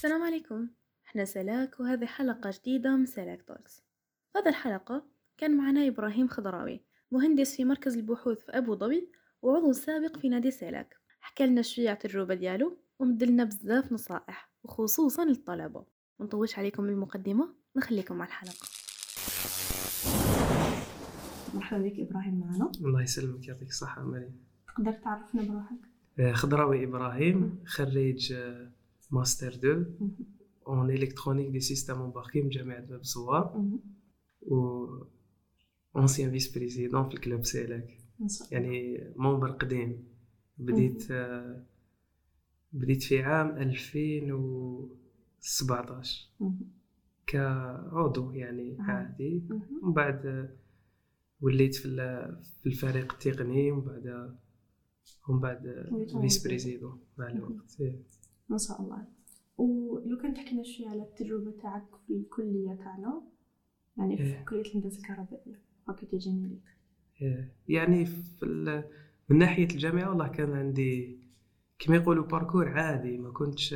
السلام 0.00 0.22
عليكم. 0.22 0.68
إحنا 1.06 1.24
سلاك 1.24 1.80
وهذه 1.80 2.06
حلقة 2.06 2.50
جديدة 2.60 2.96
من 2.96 3.06
سلاك 3.06 3.42
توكس. 3.42 3.82
هذا 4.36 4.50
الحلقة 4.50 5.06
كان 5.38 5.56
معنا 5.56 5.88
إبراهيم 5.88 6.28
خضراوي 6.28 6.80
مهندس 7.10 7.56
في 7.56 7.64
مركز 7.64 7.96
البحوث 7.96 8.38
في 8.38 8.52
أبو 8.52 8.76
ظبي 8.76 9.12
وعضو 9.42 9.72
سابق 9.72 10.18
في 10.18 10.28
نادي 10.28 10.50
سلاك. 10.50 10.96
حكى 11.20 11.46
لنا 11.46 11.62
شوية 11.62 11.88
على 11.88 11.96
التجربة 11.96 12.34
ديالو 12.34 12.78
ومدلنا 12.98 13.44
بزاف 13.44 13.92
نصائح 13.92 14.50
وخصوصا 14.64 15.24
للطلبة. 15.24 15.84
منطولش 16.20 16.58
عليكم 16.58 16.84
المقدمة 16.84 17.54
نخليكم 17.76 18.16
مع 18.16 18.24
الحلقة. 18.24 18.66
مرحبا 21.54 21.82
بك 21.82 21.98
إبراهيم 21.98 22.40
معنا. 22.40 22.72
الله 22.80 23.02
يسلمك 23.02 23.48
يعطيك 23.48 23.68
الصحة 23.68 24.04
مريم. 24.04 24.44
تقدر 24.68 24.92
تعرفنا 24.92 25.42
بروحك؟ 25.42 25.78
آه، 26.18 26.32
خضراوي 26.32 26.84
إبراهيم 26.84 27.64
خريج 27.66 28.32
آه، 28.32 28.70
ماستر 29.10 29.48
2 29.48 29.86
en 30.66 30.90
électronique 30.90 31.48
des 31.50 31.60
systèmes 31.60 32.00
embarqués 32.02 32.42
من 32.42 32.48
جامعة 32.48 32.80
باب 32.80 33.00
الزوار 33.00 33.64
و 34.42 34.86
ancien 35.96 36.30
vice-président 36.30 37.08
في 37.08 37.14
ال 37.14 37.20
club 37.20 37.44
سيلاك 37.44 37.98
يعني 38.52 39.04
membre 39.16 39.50
قديم 39.50 40.04
بديت 40.58 41.12
بديت 42.72 43.02
في 43.02 43.22
عام 43.22 43.48
2017 43.56 46.28
كعضو 47.26 48.30
يعني. 48.30 48.76
عادي 48.80 49.42
ومن 49.82 49.92
بعد 49.92 50.50
وليت 51.40 51.74
في 51.74 51.86
ال- 51.88 52.42
في 52.62 52.66
الفريق 52.66 53.12
التقني 53.12 53.70
ومن 53.72 53.80
بعد 53.84 54.36
ومن 55.28 55.40
بعد 55.40 55.86
vice. 56.20 56.46
président 56.46 57.00
مع 57.18 57.28
الوقت. 57.30 57.82
ما 58.50 58.58
شاء 58.58 58.82
الله. 58.82 59.06
ولو 59.58 60.18
كان 60.22 60.34
تحكي 60.34 60.54
لنا 60.54 60.62
شوية 60.62 60.88
على 60.88 61.02
التجربة 61.02 61.50
تاعك 61.62 61.86
في 62.06 62.14
الكلية 62.14 62.74
تاعنا 62.74 63.22
يعني 63.96 64.16
في 64.16 64.22
إيه. 64.22 64.44
كلية 64.44 64.60
الهندسة 64.60 64.98
الكهربائية 64.98 65.62
faculté 65.86 66.16
génie 66.16 66.31
électrique 66.31 66.62
إيه. 67.22 67.54
يعني 67.68 68.06
في 68.06 68.84
من 69.28 69.38
ناحية 69.38 69.64
الجامعة 69.64 70.08
والله 70.08 70.28
كان 70.28 70.52
عندي 70.52 71.20
كما 71.78 71.96
يقولوا 71.96 72.26
parcours 72.26 72.68
عادي 72.68 73.18
ما 73.18 73.30
كنتش 73.30 73.74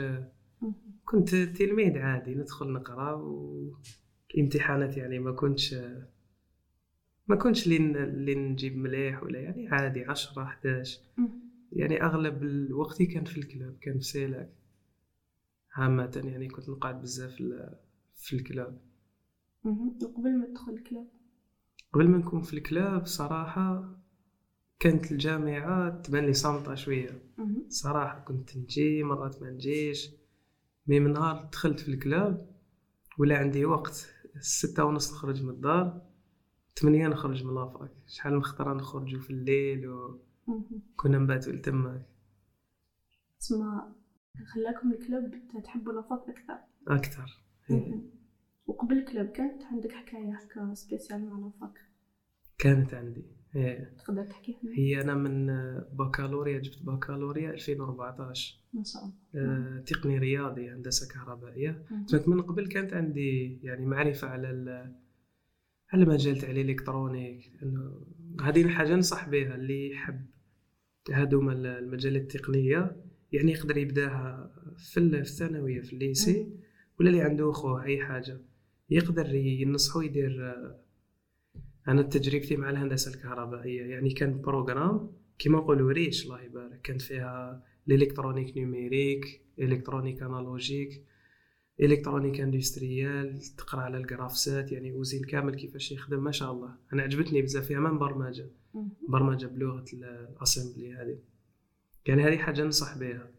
كنت 1.05 1.35
تلميذ 1.35 1.99
عادي 1.99 2.35
ندخل 2.35 2.73
نقرأ 2.73 3.13
والامتحانات 3.13 4.97
يعني 4.97 5.19
ما 5.19 5.33
كنتش 5.33 5.75
ما 7.29 7.37
كنتش 7.37 7.67
اللي 7.67 8.35
نجيب 8.35 8.77
مليح 8.77 9.23
ولا 9.23 9.41
يعني 9.41 9.69
عادي 9.69 10.05
10 10.05 10.43
11 10.43 11.01
يعني 11.73 12.03
أغلب 12.03 12.43
الوقت 12.43 13.03
كان 13.03 13.25
في 13.25 13.39
ال 13.39 13.46
club 13.46 13.77
كان 13.81 13.99
في 13.99 14.05
CELEC 14.05 14.64
عامة 15.75 16.23
يعني 16.25 16.49
كنت 16.49 16.69
نقعد 16.69 17.03
بزاف 17.03 17.31
في 17.35 17.41
ال- 17.41 17.79
في 18.17 18.37
الكلاب. 18.37 18.81
وقبل 19.65 20.39
ما 20.39 20.47
تدخل 20.47 20.73
الكلاب؟ 20.73 21.09
قبل 21.93 22.09
ما 22.09 22.19
نكون 22.19 22.43
في 22.43 22.55
ال 22.55 22.65
club 22.65 23.07
صراحة 23.07 23.97
كانت 24.79 25.13
الجامعة 25.13 26.01
تبان 26.03 26.25
لي 26.27 26.33
صامطة 26.33 26.75
شوية. 26.75 27.23
صراحة 27.69 28.21
كنت 28.21 28.57
نجي 28.57 29.03
مرات 29.03 29.43
ما 29.43 29.51
نجيش. 29.51 30.11
mais 30.87 31.01
من 31.01 31.13
نهار 31.13 31.49
دخلت 31.53 31.81
في 31.81 31.89
ال 31.89 32.01
club 32.01 32.51
ولا 33.19 33.39
عندي 33.39 33.65
وقت. 33.65 34.11
ستة 34.41 34.85
ونص 34.85 35.13
نخرج 35.13 35.43
من 35.43 35.51
الدار 35.51 36.03
ثمانية 36.77 37.09
نخرج 37.09 37.45
من 37.45 37.55
la 37.55 37.67
fac. 37.67 37.91
شحال 38.07 38.35
من 38.35 38.43
خطرة 38.43 38.75
نخرجوا 38.75 39.21
في 39.21 39.31
الليل 39.31 39.89
وكنا 39.89 41.19
نباتوا 41.19 41.53
لتماك. 41.53 42.07
تسمى 43.41 43.83
خلاكم 44.55 44.93
ال 44.93 45.01
club 45.01 45.35
تحبوا 45.65 45.93
la 45.93 46.07
fac 46.07 46.29
أكثر. 46.29 46.59
أكثر. 46.89 47.41
إيه. 47.71 48.01
وقبل 48.67 48.99
الكلاب 48.99 49.27
كانت 49.27 49.63
عندك 49.63 49.93
حكاية 49.93 50.33
هكا 50.35 50.75
spéciale 50.75 51.27
مع 51.31 51.39
la 51.39 51.55
fac 51.55 51.79
كانت 52.59 52.95
عندي. 52.95 53.25
إيه. 53.57 53.95
تقدر 53.99 54.23
لنا؟ 54.23 54.73
هي 54.77 55.01
أنا 55.01 55.15
من 55.15 55.47
بكالوريا 55.93 56.59
جبت 56.59 56.83
بكالوريا 56.83 57.51
2014 57.51 58.61
ما 58.73 58.83
شاء 58.85 59.03
الله. 59.05 59.15
آه، 59.35 59.81
تقني 59.87 60.19
رياضي 60.19 60.71
هندسة 60.71 61.15
كهربائية. 61.15 61.85
مهم. 61.91 62.07
لكن 62.13 62.31
من 62.31 62.43
قبل 62.43 62.67
كانت 62.69 62.93
عندي 62.93 63.61
يعني 63.63 63.87
معرفة 63.87 64.29
على 64.29 64.49
على 65.93 66.05
مجال 66.05 66.37
تاع 66.39 66.51
ال 66.51 66.58
électronique 66.58 67.53
إنه 67.63 68.07
هذه 68.43 68.63
الحاجة 68.63 68.95
ننصح 68.95 69.29
بها 69.29 69.55
اللي 69.55 69.91
يحب 69.91 70.27
هذوما 71.13 71.53
ال- 71.53 71.67
المجالات 71.67 72.23
التقنية. 72.23 73.04
يعني 73.35 73.53
يقدر 73.53 73.77
يبداها 73.77 74.51
في 74.77 75.01
ال- 75.01 75.11
في 75.25 75.31
الثانوية 75.31 75.81
في 75.81 75.93
ال 75.93 76.02
lycée 76.02 76.49
ولا 77.01 77.11
اللي 77.11 77.23
عنده 77.23 77.53
خوه 77.53 77.85
أي 77.85 78.05
حاجة. 78.05 78.41
يقدر 78.91 79.35
ينصحو 79.35 80.01
يدير 80.01 80.47
آه، 80.51 80.81
أنا 81.89 82.03
تجربتي 82.03 82.57
مع 82.57 82.71
الهندسة 82.71 83.15
الكهربائية. 83.15 83.83
يعني 83.83 84.11
كان 84.11 84.41
programme 84.41 85.11
كيما 85.39 85.59
نقولوا 85.59 85.93
riche 85.93 86.25
الله 86.25 86.43
يبارك. 86.43 86.81
كانت 86.81 87.03
فيها 87.03 87.63
ال 87.89 87.94
électronique 87.94 88.57
numérique 88.57 89.25
électronique 89.59 90.23
analogique 90.23 91.05
électronique 91.81 92.41
industrielle 92.41 93.39
تقرأ 93.59 93.81
على 93.81 93.97
ال 93.99 94.08
grafcet 94.08 94.73
يعني 94.73 94.93
usine 94.93 95.23
كامل 95.25 95.55
كيفاش 95.55 95.93
يخدم 95.93 96.25
ما 96.25 96.31
شاء 96.31 96.53
الله. 96.53 96.75
أنا 96.93 97.03
عجبتني 97.03 97.43
بزاف. 97.43 97.67
فيها 97.67 97.81
من 97.81 97.99
برمجه. 97.99 98.51
برمجة 99.09 99.47
بلغة 99.47 99.85
ال- 99.95 100.05
ال 100.37 100.43
assembly 100.43 100.95
هذه. 100.95 101.19
يعني 102.07 102.23
هذه 102.23 102.37
حاجة 102.39 102.65
ننصح 102.65 102.99
بها 102.99 103.31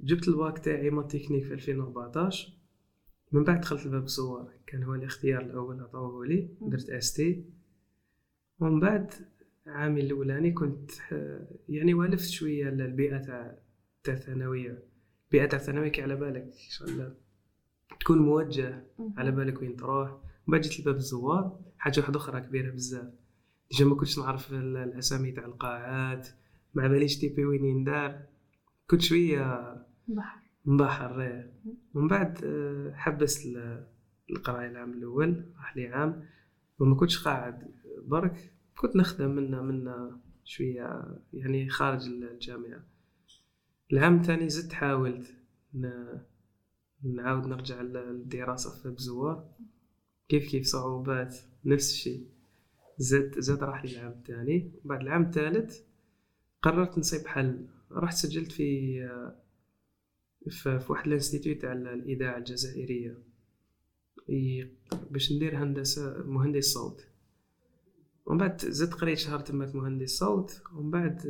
جبت 0.00 0.28
الباك 0.28 0.58
تاعي 0.58 0.90
math 0.90 1.02
technique 1.02 1.44
في 1.44 1.54
2014 1.54 2.52
من 3.32 3.44
بعد 3.44 3.60
دخلت 3.60 3.86
الباب 3.86 4.02
الزوار 4.04 4.52
كان 4.66 4.82
هو 4.82 4.94
الاختيار 4.94 5.40
الأول 5.40 5.80
عطاوه 5.80 6.26
لي 6.26 6.48
درت 6.60 6.90
ST 6.90 7.44
ومن 8.60 8.80
بعد 8.80 9.12
عامي 9.66 10.00
الأولاني 10.00 10.52
كنت 10.52 10.90
يعني 11.68 11.94
والفت 11.94 12.28
شوية 12.28 12.68
البيئه 12.68 13.18
تاع 13.18 13.58
تاع 14.04 14.14
الثانوية. 14.14 14.82
البيئه 15.26 15.46
تاع 15.46 15.58
الثانوية 15.58 15.88
كي 15.88 16.02
على 16.02 16.16
بالك 16.16 16.42
إن 16.42 16.52
شاء 16.70 16.88
الله. 16.88 17.14
تكون 18.00 18.18
موجه. 18.18 18.84
على 19.16 19.30
بالك 19.30 19.60
وين 19.62 19.76
تروح. 19.76 20.10
ومن 20.10 20.22
بعد 20.46 20.60
جيت 20.60 20.80
لباب 20.80 20.94
الزوار 20.96 21.60
حاجة 21.78 22.00
واحدة 22.00 22.16
أخرى 22.16 22.40
كبيرة 22.40 22.70
بزاف. 22.70 23.12
déjà 23.70 23.84
ما 23.84 23.94
كنتش 23.94 24.18
نعرف 24.18 24.52
ال- 24.52 24.76
الأسامي 24.76 25.32
تاع 25.32 25.44
القاعات. 25.44 26.28
ما 26.74 26.88
باليش 26.88 27.18
TP 27.18 27.44
وين 27.44 27.64
يندار. 27.64 28.22
كنت 28.86 29.00
شوية 29.00 29.74
بحر 30.08 30.40
مبحر 30.64 31.22
إيه. 31.22 31.52
ومن 31.94 32.08
بعد 32.08 32.44
آه، 32.44 32.92
حبست 32.94 33.46
ال- 33.46 33.86
القرايه 34.30 34.68
العام 34.70 34.92
الأول 34.92 35.44
راح 35.56 35.76
لي 35.76 35.86
عام. 35.86 36.24
وما 36.78 36.94
كنتش 36.96 37.24
قاعد 37.24 37.70
برك 38.06 38.52
كنت 38.76 38.96
نخدم 38.96 39.30
منا 39.30 39.62
منا 39.62 40.20
شوية 40.44 41.04
يعني 41.32 41.68
خارج 41.68 42.06
الجامعة. 42.08 42.84
العام 43.92 44.16
الثاني 44.20 44.48
زدت 44.48 44.72
حاولت 44.72 45.26
نعاود 47.02 47.46
نرجع 47.46 47.80
للدراسة 47.82 48.82
في 48.82 48.90
بزوار. 48.90 49.50
كيف 50.28 50.50
كيف 50.50 50.66
صعوبات 50.66 51.36
نفس 51.64 51.90
الشيء. 51.92 52.26
زاد 52.98 53.38
زاد 53.38 53.62
راح 53.64 53.84
لي 53.84 53.92
العام 53.92 54.12
الثاني. 54.12 54.72
بعد 54.84 55.00
العام 55.00 55.22
الثالث 55.22 55.78
قررت 56.62 56.98
نصيب 56.98 57.26
حل. 57.26 57.66
رحت 57.92 58.16
سجلت 58.16 58.52
في 58.52 59.00
في 60.50 60.84
واحد 60.88 61.06
الانستيتوت 61.06 61.62
تاع 61.62 61.72
الإذاعة 61.72 62.38
الجزائرية 62.38 63.18
باش 65.10 65.32
ندير 65.32 65.62
هندسة 65.62 66.22
مهندس 66.26 66.72
صوت. 66.72 67.06
ومن 68.26 68.38
بعد 68.38 68.60
زدت 68.60 68.94
قريت 68.94 69.18
شهر 69.18 69.40
تماك 69.40 69.74
مهندس 69.74 70.18
صوت 70.18 70.62
ومن 70.74 70.90
بعد 70.90 71.20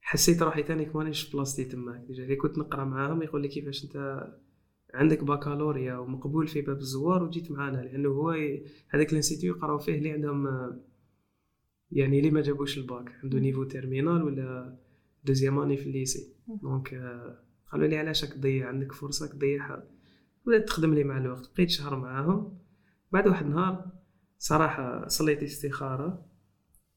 حسيت 0.00 0.42
روحي 0.42 0.62
تاني 0.62 0.90
مانيش 0.94 1.32
بلاصتي 1.32 1.64
تماك. 1.64 2.00
déjà 2.06 2.34
كنت 2.34 2.58
نقرأ 2.58 2.84
معاهم 2.84 3.22
يقول 3.22 3.42
لي 3.42 3.48
كيفاش 3.48 3.84
أنت 3.84 4.26
عندك 4.94 5.24
بكالوريا 5.24 5.96
ومقبول 5.96 6.46
في 6.48 6.60
باب 6.60 6.76
الزوار 6.76 7.22
وجيت 7.22 7.50
معانا 7.50 7.76
لأنه 7.76 8.08
هو 8.08 8.30
هذاك 8.88 9.10
ال 9.10 9.14
institut 9.14 9.44
يقراو 9.44 9.78
فيه 9.78 9.98
اللي 9.98 10.10
عندهم 10.10 10.46
يعني 11.92 12.18
اللي 12.18 12.30
ما 12.30 12.40
جابوش 12.40 12.78
الباك؟ 12.78 13.12
عنده 13.22 13.38
niveau 13.38 13.64
terminale 13.64 14.22
ولا 14.22 14.78
deuxième 15.24 15.58
année 15.58 15.76
في 15.76 15.86
ال 15.86 15.93
lycée. 15.93 16.34
donc 16.62 16.94
آه، 16.94 17.38
قالوا 17.72 17.86
لي 17.86 17.98
علاش 17.98 18.24
راك 18.24 18.32
تضيع 18.32 18.68
عندك 18.68 18.92
فرصة 18.92 19.26
تضيعها 19.26 19.88
بدأت 20.46 20.68
تخدم 20.68 20.94
لي 20.94 21.04
مع 21.04 21.18
الوقت. 21.18 21.50
بقيت 21.54 21.70
شهر 21.70 21.96
معاهم. 21.96 22.58
بعد 23.12 23.28
واحد 23.28 23.46
النهار 23.46 23.90
صراحة 24.38 25.08
صليت 25.08 25.42
استخاره 25.42 26.26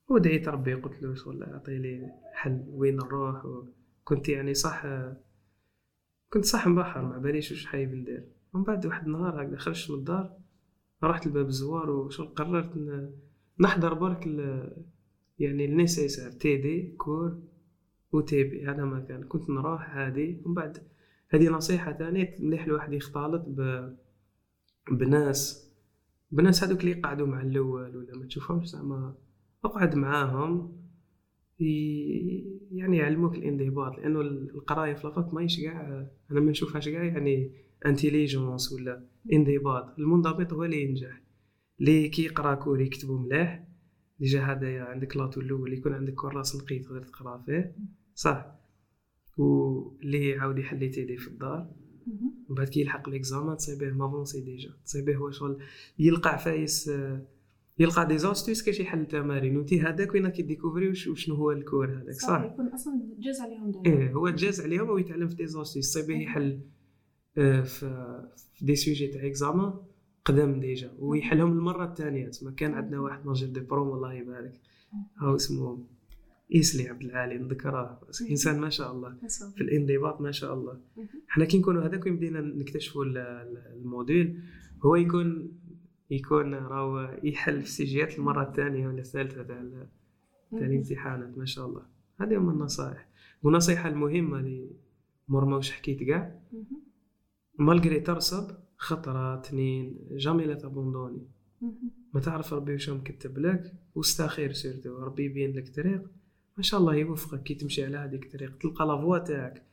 ودعيت 0.09 0.47
ربي. 0.47 0.73
قلت 0.73 1.03
له 1.03 1.15
شغل 1.15 1.43
أعطي 1.43 1.77
لي 1.77 2.11
حل 2.33 2.65
وين 2.67 2.95
نروح. 2.95 3.43
كنت 4.03 4.29
يعني 4.29 4.53
صح 4.53 4.85
كنت 6.29 6.45
صح 6.45 6.67
مبحر 6.67 7.01
ما 7.01 7.17
باليش 7.17 7.51
واش 7.51 7.65
حايب 7.65 7.93
ندير 7.93 8.27
ومن 8.53 8.63
بعد 8.63 8.85
واحد 8.85 9.05
النهار 9.05 9.43
هكذا 9.43 9.57
خرجت 9.57 9.91
من 9.91 9.97
الدار؟ 9.97 10.37
رحت 11.03 11.27
لباب 11.27 11.47
الزوار 11.47 11.89
وشغل 11.89 12.27
قررت 12.27 12.71
نحضر 13.59 13.93
برك 13.93 14.25
يعني 15.39 15.65
ال 15.65 15.71
nécessaire 15.71 16.31
TD 16.31 16.95
cours 16.97 17.39
و 18.11 18.29
TP 18.29 18.65
هذا 18.65 18.85
ما 18.85 18.99
كان. 18.99 19.23
كنت 19.23 19.49
نروح 19.49 19.89
عادي 19.89 20.41
ومن 20.45 20.53
بعد 20.53 20.77
هذه 21.29 21.49
نصيحة 21.49 21.93
ثانية 21.93 22.35
مليح 22.39 22.63
الواحد 22.63 22.93
يختلط 22.93 23.45
ب... 23.47 23.89
بناس 24.91 25.69
بناس 26.31 26.63
هذوك 26.63 26.79
اللي 26.79 26.91
يقعدوا 26.91 27.27
مع 27.27 27.41
الأول 27.41 27.97
ولا 27.97 28.15
ما 28.17 28.25
تشوفهمش 28.25 28.67
زعما 28.67 29.15
أقعد 29.65 29.95
معاهم 29.95 30.79
يعني 32.71 32.97
يعلموك 32.97 33.35
الانضباط. 33.35 33.97
لأنه 33.97 34.21
القراية 34.21 34.93
في 34.93 35.07
la 35.07 35.18
fac 35.18 35.33
ماهيش 35.33 35.61
كاع 35.61 36.07
أنا 36.31 36.39
ما 36.39 36.51
نشوفهاش 36.51 36.89
كاع 36.89 37.03
يعني 37.03 37.51
intelligence 37.85 38.73
ولا 38.73 39.05
انضباط. 39.33 39.99
المنضبط 39.99 40.53
هو 40.53 40.63
اللي 40.63 40.81
ينجح. 40.83 41.21
اللي 41.79 42.09
كي 42.09 42.23
يقرا 42.23 42.55
cours 42.55 42.81
يكتبو 42.81 43.17
ملاح 43.17 43.63
déjà 44.19 44.41
هذايا 44.43 44.83
عندك 44.83 45.17
l'atout 45.17 45.41
الأول 45.41 45.73
يكون 45.73 45.93
عندك 45.93 46.13
كراس 46.13 46.55
نقي 46.55 46.79
تقدر 46.79 47.03
تقرا 47.03 47.43
فيه. 47.45 47.75
صح. 48.15 48.45
واللي 49.37 50.29
يعاود 50.29 50.59
يحل 50.59 50.91
TD 50.91 51.17
في 51.17 51.27
الدار. 51.27 51.71
من 52.49 52.55
بعد 52.55 52.69
كي 52.69 52.81
يلحق 52.81 53.09
l'examen 53.09 53.57
تصيبيه 53.57 53.91
avancé 53.91 54.41
déjà. 54.41 54.69
تصيبيه 54.85 55.15
هو 55.15 55.31
شغل. 55.31 55.57
يلقى 55.99 56.29
عفايس 56.29 56.89
آه، 56.89 57.25
يلقى 57.79 58.07
des 58.07 58.17
astuces 58.17 58.63
كاش 58.63 58.79
يحل 58.79 59.05
تمارين. 59.05 59.57
وانتي 59.57 59.81
هذاك 59.81 60.13
وين 60.13 60.29
كي 60.29 60.40
découvrir 60.40 60.89
وش- 60.89 61.07
وشنو 61.07 61.35
هو 61.35 61.51
ال 61.51 61.58
cours 61.58 61.91
هذاك؟ 62.01 62.15
صح 62.15 62.27
صح. 62.27 62.43
يكون 62.53 62.67
أصلا 62.67 62.93
جاز 63.19 63.39
عليهم 63.41 63.71
دائما. 63.71 63.99
إيه 64.01 64.13
هو 64.13 64.29
تجاز 64.29 64.61
عليهم 64.61 64.89
ويتعلم 64.89 65.27
في 65.27 65.35
des 65.35 65.47
astuces 65.47 65.89
تصيبيه 65.93 66.17
يحل 66.23 66.59
آه، 67.37 67.61
في 67.61 67.79
في 68.55 68.65
des 68.65 68.75
sujets 68.75 69.07
تاع 69.07 69.27
examen 69.27 69.73
قدام 70.31 70.59
déjà 70.59 70.91
ويحلهم 70.99 71.51
المرة 71.51 71.85
الثانية. 71.85 72.29
تما 72.29 72.51
كان 72.51 72.73
عندنا 72.73 72.99
واحد 72.99 73.25
major 73.25 73.49
de 73.49 73.59
prom 73.59 73.93
الله 73.95 74.13
يبارك. 74.13 74.61
هاو 75.17 75.35
اسمه 75.35 75.85
إيسلي 76.55 76.89
عبد 76.89 77.03
العالي 77.03 77.37
نذكره. 77.37 78.01
إنسان 78.29 78.59
ما 78.59 78.69
شاء 78.69 78.91
الله. 78.91 79.17
في 79.55 79.61
الانضباط 79.61 80.21
ما 80.21 80.31
شاء 80.31 80.53
الله. 80.53 80.79
إحنا 81.29 81.45
كي 81.45 81.57
نكونوا 81.57 81.83
هذاك 81.85 82.07
بدينا 82.09 82.41
نكتشفوا 82.41 83.05
ال- 83.05 83.17
ال- 83.17 83.73
ال 83.77 83.86
module 83.86 84.41
هو 84.85 84.95
يكون 84.95 85.51
يكون 86.11 86.53
راهو 86.53 87.19
يحل 87.23 87.61
في 87.61 87.69
sujet 87.69 88.05
يات 88.05 88.19
المرة 88.19 88.43
الثانية 88.49 88.87
ولا 88.87 88.99
الثالثة 88.99 89.43
تاع 89.43 89.63
تاع 90.51 90.59
الامتحانات 90.67 91.37
ما 91.37 91.45
شاء 91.45 91.65
الله. 91.65 91.85
هذه 92.21 92.37
هما 92.37 92.51
النصائح. 92.51 93.07
والنصيحه 93.43 93.89
المهمة 93.89 94.39
اللي 94.39 94.69
مور 95.27 95.43
واش 95.45 95.71
حكيت 95.71 96.03
كاع. 96.03 96.39
malgré 97.59 97.99
ترسب 97.99 98.57
خطرة 98.81 99.39
اثنين 99.39 99.97
jamais 100.11 100.45
لا 100.45 100.53
ت 100.53 100.59
abandonner. 100.59 101.27
ما 102.13 102.19
تعرف 102.19 102.53
ربي 102.53 102.73
واش 102.73 102.89
مكتب 102.89 103.37
لك 103.37 103.73
واستخير 103.95 104.51
surtout. 104.51 104.97
ربي 104.97 105.25
يبين 105.25 105.51
لك 105.51 105.75
طريق. 105.75 106.01
ما 106.57 106.63
شاء 106.63 106.79
الله 106.79 106.95
يوفقك 106.95 107.43
كي 107.43 107.55
تمشي 107.55 107.85
على 107.85 107.97
هذيك 107.97 108.25
الطريق 108.25 108.57
تلقى 108.57 108.85
la 108.85 108.96
voie 108.96 109.17
تاعك. 109.17 109.65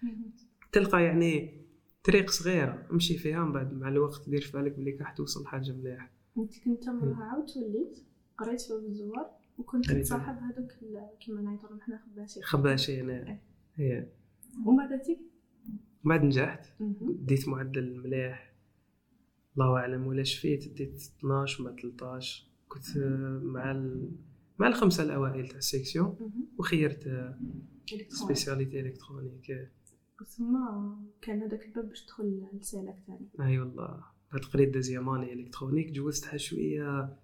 تلقى 0.73 1.05
يعني 1.05 1.61
طريق 2.05 2.31
صغيرة. 2.31 2.87
امشي 2.93 3.19
فيها 3.19 3.44
من 3.44 3.53
بعد 3.53 3.73
مع 3.73 3.88
الوقت 3.88 4.29
دير 4.31 4.41
في 4.41 4.53
بالك 4.53 4.76
بلي 4.76 4.97
راح 5.00 5.12
توصل 5.12 5.47
حاجة 5.47 5.73
مليحة. 5.73 6.11
انت 6.38 6.64
كنت 6.64 6.88
مرة 6.88 7.14
عاود 7.14 7.47
وليت 7.56 7.99
قريت 8.38 8.61
في 8.61 8.73
الزوار 8.73 9.31
وكنت. 9.59 9.91
تصاحب 9.91 10.37
هذوك 10.37 10.73
كيما 11.20 11.43
نعيطوا 11.43 11.69
حنا 11.81 11.99
خباشي. 11.99 12.43
خباشي 12.43 13.00
أنا 13.00 13.38
هي. 13.75 14.09
وما 14.67 14.87
درتي 14.87 15.19
من 16.05 16.11
بعد 16.11 16.25
نجحت. 16.25 16.67
ديت 17.00 17.49
معدل 17.49 18.00
مليح. 18.05 18.45
الله 19.58 19.76
أعلم 19.76 20.06
ولا 20.06 20.23
شفيت 20.23 20.69
ديت 20.69 21.00
12 21.19 21.64
ما 21.64 21.76
13 21.82 22.47
كنت 22.69 22.99
مع 23.43 23.70
ال... 23.70 24.11
مع 24.58 24.69
الخمسة 24.69 25.03
الأوائل 25.03 25.49
تاع 25.49 25.58
السيكسيون. 25.58 26.32
وخيرت 26.58 27.06
آه،. 27.06 27.38
سبيسياليتي 28.08 28.81
إلكترونيك 28.81 29.50
آه. 29.50 29.70
بس 30.20 30.41
ما 30.41 30.97
كان 31.23 31.43
هذاك 31.43 31.67
الباب 31.67 31.88
باش 31.88 32.05
تدخل 32.05 32.47
لسالك 32.61 32.97
ثاني 33.06 33.50
أي 33.50 33.58
والله 33.58 34.05
بعد 34.32 34.44
قريت 34.44 34.75
دوزياماني 34.75 35.32
إلكترونيك 35.32 35.93
جوزتها 35.93 36.37
شوية 36.37 37.17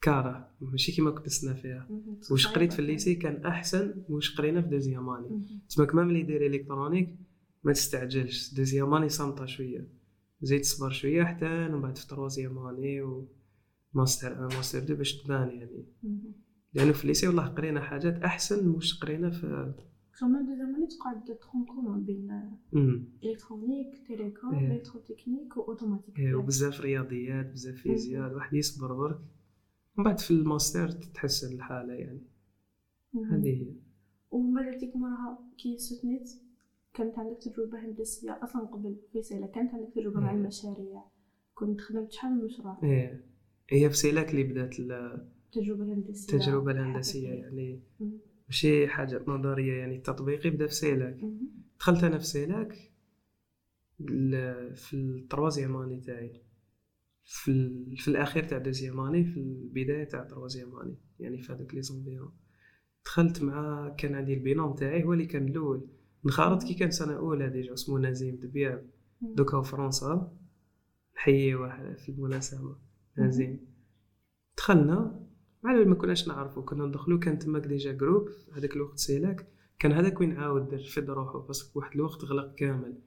كاره 0.00 0.50
ماشي 0.60 0.92
كيما 0.92 1.10
كنت 1.10 1.26
نستنى 1.26 1.54
فيها. 1.54 1.88
واش 2.30 2.46
قريت 2.46 2.72
في. 2.72 2.78
الليسي 2.78 3.14
كان 3.14 3.46
أحسن 3.46 4.04
واش 4.08 4.36
قرينا 4.36 4.62
في 4.62 4.68
دوزياماني. 4.68 5.62
تسمى 5.68 5.86
كما 5.86 6.04
ملي 6.04 6.22
دير 6.22 6.46
إلكترونيك 6.46 7.16
ما 7.64 7.72
تستعجلش 7.72 8.54
deuxième 8.54 8.87
année 8.87 9.08
صامتة 9.08 9.46
شوية 9.46 10.01
زيد 10.42 10.60
تصبر 10.60 10.90
شوية 10.90 11.24
حتى 11.24 11.68
من 11.68 11.80
بعد 11.80 11.98
في 11.98 12.08
troisième 12.08 12.68
année 12.68 13.02
و 13.02 13.28
master 13.94 14.40
master 14.40 14.84
deux 14.84 14.96
باش 14.96 15.22
تبان 15.22 15.48
يعني. 15.48 15.86
لأنه 16.74 16.92
في 16.92 17.02
الـ 17.02 17.06
lycée 17.06 17.26
والله 17.26 17.46
قرينا 17.46 17.80
حاجات 17.80 18.22
أحسن 18.22 18.68
واش 18.68 19.00
قرينا 19.00 19.30
في 19.30 19.74
كمان 20.20 20.46
deuxième 20.46 20.54
année 20.54 20.88
تقعد 20.88 21.38
commun 21.66 22.04
بين 22.04 22.30
électronique 23.24 24.06
télécom. 24.06 24.54
électrotechnique 24.54 25.56
واوتوماتيك 25.56 26.14
وبزاف 26.34 26.80
رياضيات 26.80 27.52
بزاف 27.52 27.74
فيزياء 27.74 28.30
الواحد 28.30 28.54
يصبر 28.54 28.94
برك. 28.94 29.20
من 29.98 30.04
بعد 30.04 30.20
في 30.20 30.30
الماستر 30.30 30.88
تتحسن 30.90 31.54
الحالة 31.54 31.92
يعني. 31.92 32.26
هذه 33.30 33.48
هي. 33.48 33.74
وما 34.30 34.62
درتيك 34.62 34.96
مرة 34.96 35.38
كي 35.58 35.78
soutenيت 35.78 36.30
كانت 36.94 37.18
عندك 37.18 37.38
تجربة 37.42 37.84
هندسية 37.86 38.38
أصلا 38.42 38.62
قبل 38.66 38.96
في 39.12 39.22
سيلاك؟ 39.22 39.46
كانت 39.46 39.74
عندك 39.74 39.92
تجربة 39.94 40.20
مع 40.20 40.30
إيه. 40.30 40.36
المشاريع؟ 40.36 41.02
كنت 41.54 41.80
خدمت 41.80 42.12
شحال 42.12 42.30
من 42.32 42.44
مشروع؟ 42.44 42.78
إيه. 42.82 43.24
هي 43.70 43.90
في 43.90 43.96
سيلاك 43.96 44.30
اللي 44.30 44.42
بدات 44.42 44.80
ال- 44.80 44.92
التجربة 45.46 45.84
الهندسية 45.84 46.34
التجربه 46.36 46.70
الهندسيه 46.70 47.28
حقيقية. 47.28 47.42
يعني. 47.42 47.80
ماشي 48.48 48.88
حاجة 48.88 49.24
نظرية 49.26 49.72
يعني 49.72 49.96
التطبيقي 49.96 50.50
بدأ 50.50 50.66
في 50.66 50.74
سيلاك. 50.74 51.20
دخلت 51.80 52.04
أنا 52.04 52.18
في 52.18 52.26
سيلاك 52.26 52.72
في 54.74 54.94
الـ 54.94 55.02
troisième 55.02 55.76
année 55.76 56.00
تاعي. 56.00 56.42
في, 57.24 57.52
في 57.96 58.08
الأخير 58.08 58.44
تاع 58.44 58.58
deuxième 58.58 59.00
année 59.00 59.24
في 59.24 59.40
البداية 59.40 60.04
تاع 60.04 60.24
troisième 60.24 60.76
année 60.76 60.96
يعني 61.18 61.38
في 61.38 61.52
هذوك 61.52 61.74
les 61.74 61.82
ambiances 61.82 62.32
دخلت 63.04 63.42
مع 63.42 63.88
كان 63.98 64.14
عندي 64.14 64.34
البينوم 64.34 64.74
تاعي 64.74 65.04
هو 65.04 65.12
اللي 65.12 65.26
كان 65.26 65.48
الأول. 65.48 65.88
نخرط 66.24 66.62
كي 66.62 66.74
كان 66.74 66.90
سنة 66.90 67.16
أولى 67.16 67.50
ديجا 67.50 67.72
اسمه 67.72 67.98
نزيم 67.98 68.36
دبياب. 68.36 68.90
دوكا 69.20 69.62
فرنسا. 69.62 70.32
نحيي 71.16 71.54
واحد 71.54 71.98
في 71.98 72.08
المناسبة. 72.08 72.76
نزيم. 73.18 73.60
دخلنا. 74.56 75.26
على 75.64 75.84
ما 75.84 75.94
كناش 75.94 76.28
نعرفو. 76.28 76.64
كنا 76.64 76.86
ندخلو 76.86 77.18
كان 77.18 77.38
تماك 77.38 77.66
ديجا 77.66 77.92
جروب 77.92 78.28
هذاك 78.52 78.76
الوقت 78.76 78.98
سيلاك. 78.98 79.52
كان 79.78 79.92
هذاك 79.92 80.20
وين 80.20 80.32
عاود 80.32 80.74
رفد 80.74 81.10
روحو. 81.10 81.46
بس 81.46 81.76
واحد 81.76 81.94
الوقت 81.94 82.24
غلق 82.24 82.54
كامل. 82.54 82.98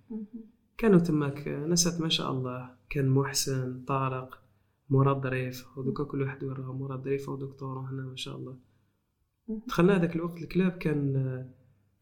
كانوا 0.77 0.99
تماك 0.99 1.47
نسات 1.47 2.01
ما 2.01 2.09
شاء 2.09 2.31
الله. 2.31 2.75
كان 2.89 3.09
محسن 3.09 3.83
طارق 3.87 4.41
مراد 4.89 5.23
ظريف 5.23 5.77
ودوكا 5.77 6.03
كل 6.03 6.21
واحد 6.21 6.43
وراه 6.43 6.73
مراد 6.73 7.03
ظريف 7.03 7.29
ودكتور 7.29 7.79
هنا 7.79 8.03
ما 8.03 8.15
شاء 8.15 8.37
الله. 8.37 8.57
دخلنا 9.67 9.95
هذاك 9.97 10.15
الوقت 10.15 10.41
الـ 10.41 10.47
club 10.47 10.71
كان 10.71 11.15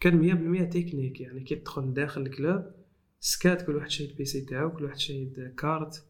كان 0.04 0.18
مية 0.18 0.34
بالمية 0.34 0.64
تكنيك 0.64 1.22
يعني 1.22 1.40
كي 1.44 1.56
تدخل 1.56 1.94
داخل 1.94 2.22
الـ 2.22 2.32
club 2.32 2.76
سكات 3.20 3.66
كل 3.66 3.76
واحد 3.76 3.90
شايد 3.90 4.16
PC 4.18 4.42
تاعو 4.42 4.72
كل 4.72 4.86
واحد 4.86 4.98
شايد 4.98 5.54
كارت. 5.58 6.06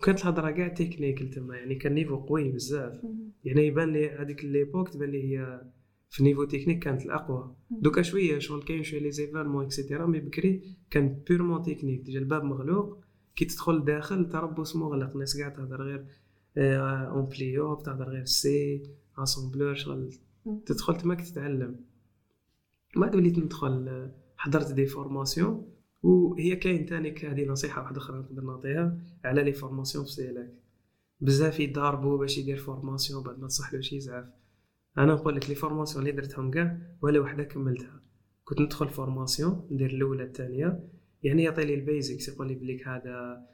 وكانت 0.00 0.20
الهضرة 0.20 0.50
كاع 0.50 0.68
تكنيك 0.68 1.34
تما 1.34 1.56
يعني 1.56 1.74
كان 1.74 1.94
niveau 1.94 2.16
قوي 2.16 2.52
بزاف. 2.52 3.04
يعني 3.44 3.66
يبان 3.66 3.92
لي 3.92 4.10
هذيك 4.10 4.44
l'époque 4.44 4.88
تبان 4.88 5.10
لي 5.10 5.38
هي 5.38 5.62
في 6.10 6.24
niveau 6.24 6.44
technique 6.44 6.78
كانت 6.78 7.06
الأقوى. 7.06 7.54
دوكا 7.70 8.02
شوية 8.02 8.38
شغل 8.38 8.62
كاين 8.62 8.82
شوية 8.82 9.00
les 9.00 9.10
événements 9.10 9.64
et 9.64 9.75
cetera 9.75 10.06
mais 10.06 10.20
بكري 10.20 10.62
كان 10.90 11.22
purement 11.28 11.62
technique. 11.62 12.00
déjà 12.00 12.18
الباب 12.18 12.44
مغلوق 12.44 13.04
كي 13.36 13.44
تدخل 13.44 13.84
داخل 13.84 14.28
تربص 14.28 14.76
مغلق. 14.76 15.10
الناس 15.12 15.36
كاع 15.36 15.48
تهضر 15.48 15.82
غير 15.82 16.06
en 16.56 16.95
plus 16.95 17.74
تهضر 17.74 18.08
غير 18.08 18.24
سي 18.24 18.82
assembleur 19.18 19.74
شغل. 19.74 20.12
تدخل 20.66 20.96
تماك 20.96 21.20
تتعلم. 21.20 21.89
بعد 22.96 23.16
وليت 23.16 23.38
ندخل 23.38 24.10
حضرت 24.36 24.72
des 24.72 24.86
formations 24.86 25.72
وهي 26.02 26.56
كاين 26.56 26.86
تاني 26.86 27.14
هذه 27.18 27.46
نصيحة 27.46 27.82
واحدة 27.82 27.98
أخرى 27.98 28.18
نقدر 28.18 28.42
نعطيها 28.42 28.98
على 29.24 29.42
les 29.42 29.52
formations 29.52 30.04
في 30.04 30.10
سيلاك 30.10 30.54
بزاف 31.20 31.60
يضاربوا 31.60 32.18
باش 32.18 32.38
يدير 32.38 32.56
formation 32.56 33.22
بعد 33.22 33.38
ما 33.38 33.46
تصحلوش 33.46 33.92
يزعف 33.92 34.24
أنا 34.98 35.14
نقول 35.14 35.36
لك 35.36 35.48
les 35.48 35.54
formations 35.54 36.06
اللي 36.06 36.20
درتهم 36.20 36.50
كاع 36.50 36.78
ولا 37.02 37.20
وحدة 37.20 37.44
كملتها. 37.44 38.02
كنت 38.44 38.60
ندخل 38.60 38.88
formation 38.88 39.68
ندير 39.70 39.90
الأولى 39.90 40.22
الثانية. 40.22 40.88
يعني 41.22 41.42
يعطي 41.42 41.64
لي 41.64 41.74
الـ 41.74 41.82
basics 41.82 42.28
يقول 42.28 42.48
لي 42.48 42.54
بليك 42.54 42.88
هذا 42.88 43.46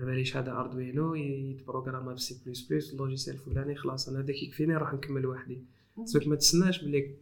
ما 0.00 0.06
باليش 0.06 0.36
هذا 0.36 0.52
اردوينو 0.52 1.14
يتprogramma 1.14 2.12
ب 2.12 2.27
C 2.27 2.42
plus 2.46 2.68
plus 2.68 2.92
الـ 2.92 2.97
logiciel 2.97 3.36
الفلاني 3.36 3.74
خلاص 3.74 4.08
أنا 4.08 4.20
هذاك 4.20 4.42
يكفيني 4.42 4.72
نروح 4.72 4.94
نكمل 4.94 5.26
وحدي. 5.26 5.66
سوك 6.04 6.26
ما 6.26 6.36
تسناش 6.36 6.84
بلي 6.84 7.16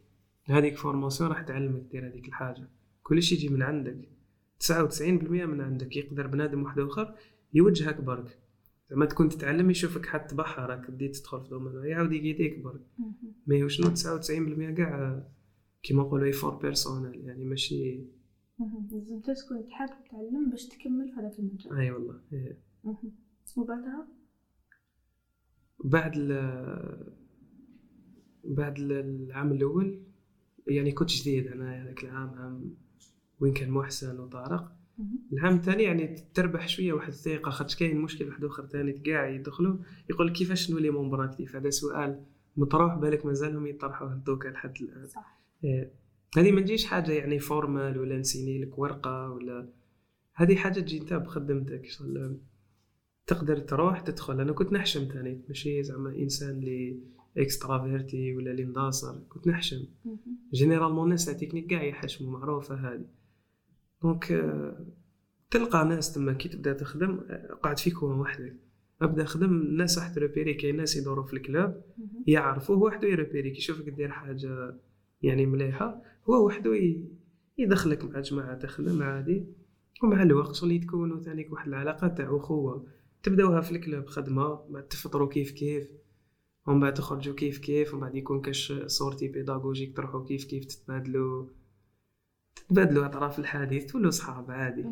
هذيك 0.44 0.76
formation 0.76 1.30
راح 1.30 1.42
تعلمك 1.42 1.82
دير 1.92 2.06
هذيك 2.08 2.28
الحاجة. 2.28 2.68
كلشي 3.02 3.34
يجي 3.34 3.49
من 3.49 3.62
عندك. 3.62 4.08
99% 4.58 5.02
من 5.46 5.61
عندك 5.61 5.96
يقدر 5.96 6.26
بنادم 6.26 6.62
واحد 6.62 6.78
آخر 6.78 7.14
يوجهك 7.54 8.00
برك. 8.00 8.38
زعما 8.90 9.06
تكون 9.06 9.28
تتعلم 9.28 9.70
يشوفك 9.70 10.06
حتى 10.06 10.34
بحر 10.37 10.62
راك 10.70 10.90
بديت 10.90 11.16
تدخل 11.16 11.42
في 11.42 11.49
domaine 11.50 11.85
يعاود 11.84 12.12
يguideيك 12.12 12.59
برك. 12.58 12.80
mais 13.47 13.68
شنو 13.68 13.90
99% 13.94 14.75
كاع 14.76 15.22
كيما 15.82 16.02
نقولوا 16.02 16.26
effort 16.26 16.54
personnel 16.54 17.25
يعني 17.25 17.44
ماشي. 17.44 18.04
لازم 18.92 19.20
تكون 19.20 19.66
تحب 19.66 19.87
تتعلم 20.04 20.50
باش 20.50 20.66
تكمل 20.66 21.08
في 21.14 21.20
هذاك 21.20 21.38
المجال. 21.38 21.72
أي 21.76 21.90
والله. 21.90 22.20
وبعدها 23.56 24.08
بعد 25.84 26.12
ال 26.16 27.12
بعد 28.44 28.78
ال- 28.78 28.92
العام 28.92 29.52
الأول 29.52 30.02
يعني 30.66 30.92
كنت 30.92 31.11
جديد 31.11 31.47
أنا 31.47 31.83
هذاك 31.83 32.04
العام 32.04 32.28
عام 32.28 32.75
وين 33.40 33.52
كان 33.52 33.71
محسن 33.71 34.21
وطارق. 34.21 34.73
العام 35.33 35.57
الثاني 35.57 35.83
يعني 35.83 36.16
تربح 36.35 36.69
شوية 36.69 36.92
واحد 36.92 37.09
الثقه 37.09 37.50
خاطر 37.50 37.76
كاين 37.78 38.00
مشكل 38.00 38.28
واحد 38.28 38.45
آخر 38.45 38.66
ثاني 38.66 38.92
كاع 38.92 39.28
يدخلوا 39.28 39.76
يقول 40.11 40.26
لك 40.26 40.33
كيفاش 40.33 40.71
نولي 40.71 40.90
membre 40.90 41.25
actif 41.25 41.56
هذا 41.57 41.71
سؤال 41.71 42.25
مطروح 42.57 42.95
بالك 42.95 43.26
مازالهم 43.26 43.66
يطرحوه 43.66 44.14
دوكا 44.14 44.49
لحد 44.49 44.75
الآن. 44.81 45.07
صح. 45.07 45.40
إيه. 45.64 45.92
هذه 46.37 46.52
ما 46.52 46.61
تجيش 46.61 46.87
حاجة 46.87 47.12
يعني 47.12 47.38
فورمال 47.38 47.99
ولا 47.99 48.19
نسيني 48.19 48.64
لك 48.64 48.78
ورقة 48.78 49.31
ولا 49.31 49.69
هذه 50.35 50.57
حاجة 50.57 50.81
تجي 50.81 51.00
انت 51.00 51.12
بخدمتك 51.12 51.87
شغل 51.87 52.40
تقدر 53.26 53.59
تروح 53.59 54.00
تدخل. 54.00 54.40
أنا 54.40 54.52
كنت 54.52 54.73
نحشم 54.73 55.04
ثاني 55.04 55.42
ماشي 55.49 55.83
زعما 55.83 56.11
إنسان 56.11 56.50
اللي 56.50 57.00
اكسترافيرتي 57.36 58.36
ولا 58.36 58.50
اللي 58.50 58.64
مداصر 58.64 59.18
كنت 59.28 59.48
نحشم. 59.48 59.84
جينيرالمون 60.52 61.04
الناس 61.04 61.24
تاع 61.24 61.34
تكنيك 61.34 61.66
كاع 61.66 61.82
يحشموا 61.82 62.38
معروفة 62.38 62.74
هذه. 62.74 63.04
دونك 64.02 64.32
آه، 64.32 64.86
تلقى 65.50 65.84
ناس 65.84 66.12
تما 66.12 66.32
كي 66.32 66.48
تبدأ 66.48 66.72
تخدم 66.72 67.20
آه، 67.30 67.58
قاعد 67.62 67.78
فيك 67.78 67.94
هو 67.94 68.20
وحدك. 68.20 68.56
أبدأ 69.02 69.24
خدم 69.24 69.50
الناس 69.50 69.98
راح 69.98 70.08
تروبيري 70.08 70.54
كاين 70.54 70.76
ناس 70.76 70.96
يدوروا 70.96 71.24
في 71.24 71.32
الكلاب. 71.32 71.84
يعرفوه 72.26 72.78
وحده 72.78 73.08
يrepéri 73.09 73.50
كي 73.50 73.58
يشوفك 73.58 73.88
دير 73.88 74.10
حاجة 74.10 74.74
يعني 75.22 75.46
مليحة 75.46 76.02
هو 76.30 76.46
وحده 76.46 76.70
يدخلك 77.58 78.04
مع 78.04 78.20
جماعة 78.20 78.54
تخدم 78.58 79.02
عادي. 79.02 79.46
ومع 80.02 80.22
الوقت 80.22 80.54
شغل 80.54 80.72
يتكونوا 80.72 81.20
ثانيك 81.20 81.52
واحد 81.52 81.68
العلاقة 81.68 82.08
تاع 82.08 82.36
اخوه 82.36 82.86
تبدأوها 83.22 83.60
في 83.60 83.70
الـ 83.73 83.79
club 83.79 84.06
خدمة 84.06 84.54
بعد 84.70 84.88
تفطروا 84.88 85.28
كيف 85.28 85.50
كيف. 85.50 85.88
ومن 86.66 86.81
بعد 86.81 86.95
تخرجوا 86.95 87.35
كيف 87.35 87.59
كيف 87.59 87.95
ومن 87.95 88.00
بعد 88.00 88.14
يكون 88.14 88.40
كاش 88.40 88.73
sortie 88.87 89.28
pédagogique 89.28 89.97
تروحوا 89.97 90.25
كيف 90.25 90.45
كيف 90.45 90.64
تتبادلوا 90.64 91.47
تتبادلوا 92.57 93.07
اطراف 93.07 93.38
الحديث 93.38 93.87
تولوا 93.87 94.11
صحاب 94.11 94.50
عادي. 94.50 94.85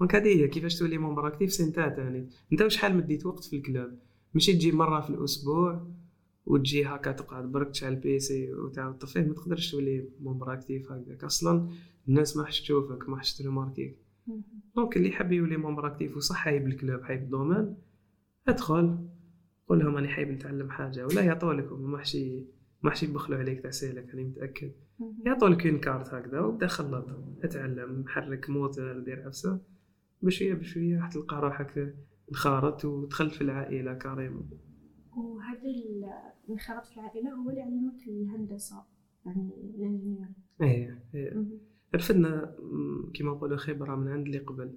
donc 0.00 0.14
هذه 0.14 0.28
هي 0.28 0.48
كيفاش 0.48 0.78
تولي 0.78 0.98
membre 0.98 1.26
actif 1.28 1.52
c'est 1.52 1.64
انت 1.64 1.74
ثاني 1.96 2.28
انت 2.52 2.62
وشحال 2.62 2.96
مديت 2.96 3.26
وقت 3.26 3.44
في 3.44 3.56
الـ 3.56 3.64
club 3.64 3.98
ماشي 4.34 4.52
تجي 4.52 4.72
مره 4.72 5.00
في 5.00 5.10
الأسبوع 5.10 5.86
وتجي 6.46 6.84
هكا 6.84 7.12
تقعد 7.12 7.52
برك 7.52 7.70
تشعل 7.70 7.92
الـ 7.92 8.12
PC 8.12 8.52
وتعاود 8.52 8.98
تطفيه 8.98 9.20
ما 9.20 9.34
تقدرش 9.34 9.70
تولي 9.70 10.08
membre 10.20 10.52
actif 10.52 10.92
هكذاك 10.92 11.24
أصلا 11.24 11.68
الناس 12.08 12.36
ما 12.36 12.44
حش 12.44 12.60
تشوفك 12.60 13.08
ما 13.08 13.16
حش 13.20 13.34
تremarquيك. 13.36 13.98
donc 14.76 14.96
اللي 14.96 15.10
حاب 15.10 15.32
يولي 15.32 15.56
membre 15.56 15.86
actif 15.86 16.16
وصح 16.16 16.36
حايب 16.36 16.66
الـ 16.66 16.73
club 16.73 17.02
حايب 17.04 17.22
الـ 17.22 17.29
domaine 17.29 17.76
ادخل 18.48 18.98
قول 19.68 19.78
لهم 19.78 19.94
راني 19.96 20.08
حايب 20.08 20.28
نتعلم 20.28 20.70
حاجة 20.70 21.06
ولا 21.06 21.22
يعطوا 21.22 21.52
لك 21.52 21.72
ما 21.72 21.98
حش 21.98 22.16
ما 22.82 22.90
حش 22.90 23.02
يبخلوا 23.02 23.38
عليك 23.38 23.60
تاع 23.60 23.70
سالك 23.70 24.14
متأكد. 24.14 24.72
مهم. 24.98 25.14
يعطوا 25.26 25.48
لك 25.48 25.66
une 25.66 25.78
carte 25.78 26.14
هكذا 26.14 26.40
وبدا 26.40 26.66
خلط 26.66 27.06
اتعلم 27.44 28.04
حرك 28.08 28.50
موتور 28.50 28.98
دير 28.98 29.26
عفسة. 29.26 29.60
بشوية 30.22 30.54
بشوية 30.54 30.98
راح 30.98 31.08
تلقى 31.12 31.40
روحك 31.40 31.94
انخرطت 32.30 32.84
ودخلت 32.84 33.34
في 33.34 33.40
العائلة 33.40 33.94
carrément 33.94 34.50
وهذا 35.16 35.60
ال- 35.62 36.04
الانخراط 36.44 36.86
في 36.86 36.96
العائلة 36.96 37.30
هو 37.30 37.50
اللي 37.50 37.60
علمك 37.62 38.08
الهندسة 38.08 38.76
يعني 39.26 39.50
الـ 39.74 39.79
ingénieur 39.79 40.26
إيه 40.62 41.02
إيه. 41.14 41.44
رفدنا 41.94 42.56
م، 42.62 43.10
كيما 43.14 43.30
نقولوا 43.32 43.56
خبرة 43.56 43.96
من 43.96 44.08
عند 44.08 44.26
اللي 44.26 44.38
قبل. 44.38 44.70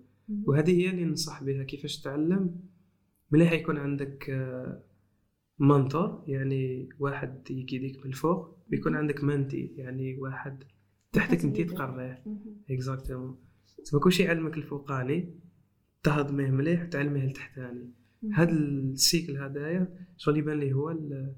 وهذه 0.44 0.72
هي 0.82 0.90
اللي 0.90 1.06
ننصح 1.06 1.44
بها 1.44 1.64
كيفاش 1.64 2.02
تعلم 2.02 2.56
مليح 3.32 3.52
يكون 3.52 3.78
عندك 3.78 4.30
آه، 4.30 4.84
mentor 5.60 6.24
يعني 6.28 6.90
واحد 7.00 7.52
يguideك 7.52 7.98
من 8.00 8.06
الفوق 8.06 8.58
ويكون 8.72 8.96
عندك 8.96 9.24
mentee 9.24 9.74
يعني 9.78 10.18
واحد 10.18 10.64
تحتك 11.12 11.44
انت 11.44 11.62
تقريه. 11.62 12.24
exactement 12.70 13.38
تبقى 13.86 14.00
كلشي 14.04 14.24
يعلمك 14.24 14.58
الفوقاني 14.58 15.36
تهضميه 16.04 16.50
مليح 16.52 16.84
وتعلميه 16.84 17.24
التحتاني 17.26 17.90
هذا 18.34 18.52
ال 18.52 18.66
cycle 18.66 19.38
هذايا 19.38 20.08
شغل 20.18 20.38
يبان 20.38 20.60
لي 20.60 20.74
هو 20.74 20.90
ال- 20.92 21.36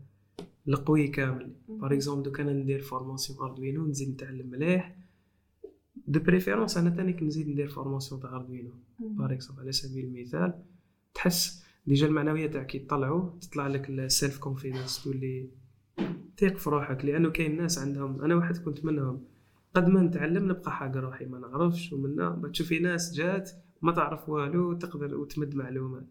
القوي 0.68 1.08
كامل. 1.08 1.56
par 1.70 1.94
exemple 1.94 2.24
دوك 2.24 2.40
أنا 2.40 2.54
ندير 2.54 2.82
formation 2.82 3.40
Arduino 3.40 3.88
نزيد 3.88 4.10
نتعلم 4.14 4.50
مليح. 4.50 4.96
de 6.08 6.20
préférence 6.20 6.78
أنا 6.78 6.90
تاني 6.90 7.14
كنزيد 7.14 7.48
ندير 7.50 7.68
formation 7.70 8.22
تاع 8.22 8.36
Arduino 8.36 8.72
par 9.00 9.34
exemple 9.34 9.62
على 9.62 9.72
سبيل 9.72 10.06
المثال 10.06 10.64
تحس 11.14 11.64
déjà 11.88 12.08
المعنويه 12.08 12.48
تاعك 12.48 12.76
يطلعوا 12.76 13.40
تطلع 13.40 13.68
لك 13.68 13.90
ال 13.90 13.99
self 13.99 14.38
confidence 14.38 15.04
تولي 15.04 15.50
تيق 16.38 16.58
في 16.58 16.70
روحك 16.70 17.06
لأنه 17.06 17.30
كاين 17.30 17.58
ناس 17.58 17.80
عندهم 17.80 18.22
أنا 18.22 18.36
واحد 18.36 18.58
كنت 18.58 18.86
منهم 18.86 19.24
قد 19.76 19.88
ما 19.88 20.02
نتعلم 20.02 20.52
نبقى 20.52 20.72
حاق 20.72 20.98
روحي 20.98 21.26
ما 21.26 21.40
نعرفش 21.40 21.94
ومنا 21.94 22.50
تشوفي 22.54 22.80
ناس 22.80 23.14
جات 23.14 23.52
ما 23.82 23.92
تعرف 23.92 24.30
والو 24.30 24.74
تقدر 24.74 25.16
وتمد 25.16 25.56
معلومات. 25.56 26.08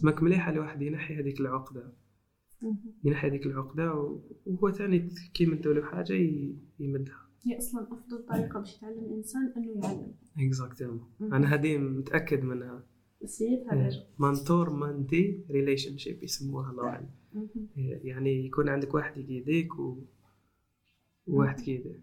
تماك 0.00 0.22
مليح 0.22 0.48
الواحد 0.48 0.82
ينحي 0.82 1.14
هذيك 1.14 1.40
العقدة. 1.40 1.92
ينحي 3.04 3.28
هذيك 3.28 3.46
العقدة 3.46 3.94
وهو 4.46 4.70
ثاني 4.70 5.08
كي 5.34 5.46
من 5.46 5.60
له 5.64 5.84
حاجة 5.84 6.12
يمدها. 6.78 7.28
هي 7.46 7.58
أصلا 7.58 7.82
أفضل 7.82 8.26
طريقة 8.26 8.58
باش 8.58 8.76
يتعلم 8.76 9.04
الانسان 9.04 9.52
إنه 9.56 9.84
يعلم. 9.84 10.12
exactement. 10.38 11.10
أنا 11.22 11.54
هذه 11.54 11.78
متأكد 11.78 12.44
منها. 12.44 12.82
السيد 13.24 13.64
هذا 13.68 14.06
mentor 14.18 14.70
mentee 14.70 15.44
relationship 15.50 16.22
يسموها 16.22 16.70
الله 16.70 16.84
أعلم. 16.84 17.10
مهم. 17.34 17.68
يعني 17.76 18.46
يكون 18.46 18.68
عندك 18.68 18.94
واحد 18.94 19.18
يقيدك 19.18 19.78
و... 19.78 19.98
وواحد 21.26 21.60
كيدك 21.60 22.00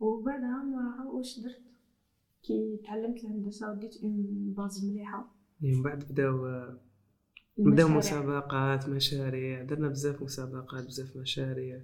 وبعدها 0.00 0.64
موراها 0.64 1.10
واش 1.10 1.40
درت؟ 1.40 1.62
كي 2.42 2.80
تعلمت 2.84 3.24
الهندسة 3.24 3.72
وديت 3.72 3.96
une 4.02 4.54
base 4.56 4.84
مليحة. 4.84 5.34
يعني 5.60 5.76
من 5.76 5.82
بعد 5.82 6.04
بداو 6.04 6.66
بداو. 7.58 7.88
مسابقات 7.88 8.88
مشاريع. 8.88 9.62
درنا 9.62 9.88
بزاف 9.88 10.22
مسابقات 10.22 10.86
بزاف 10.86 11.16
مشاريع. 11.16 11.82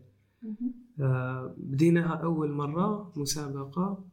آه 1.01 1.55
بديناها 1.59 2.15
أول 2.15 2.53
مرة 2.53 3.13
مسابقة 3.17 4.05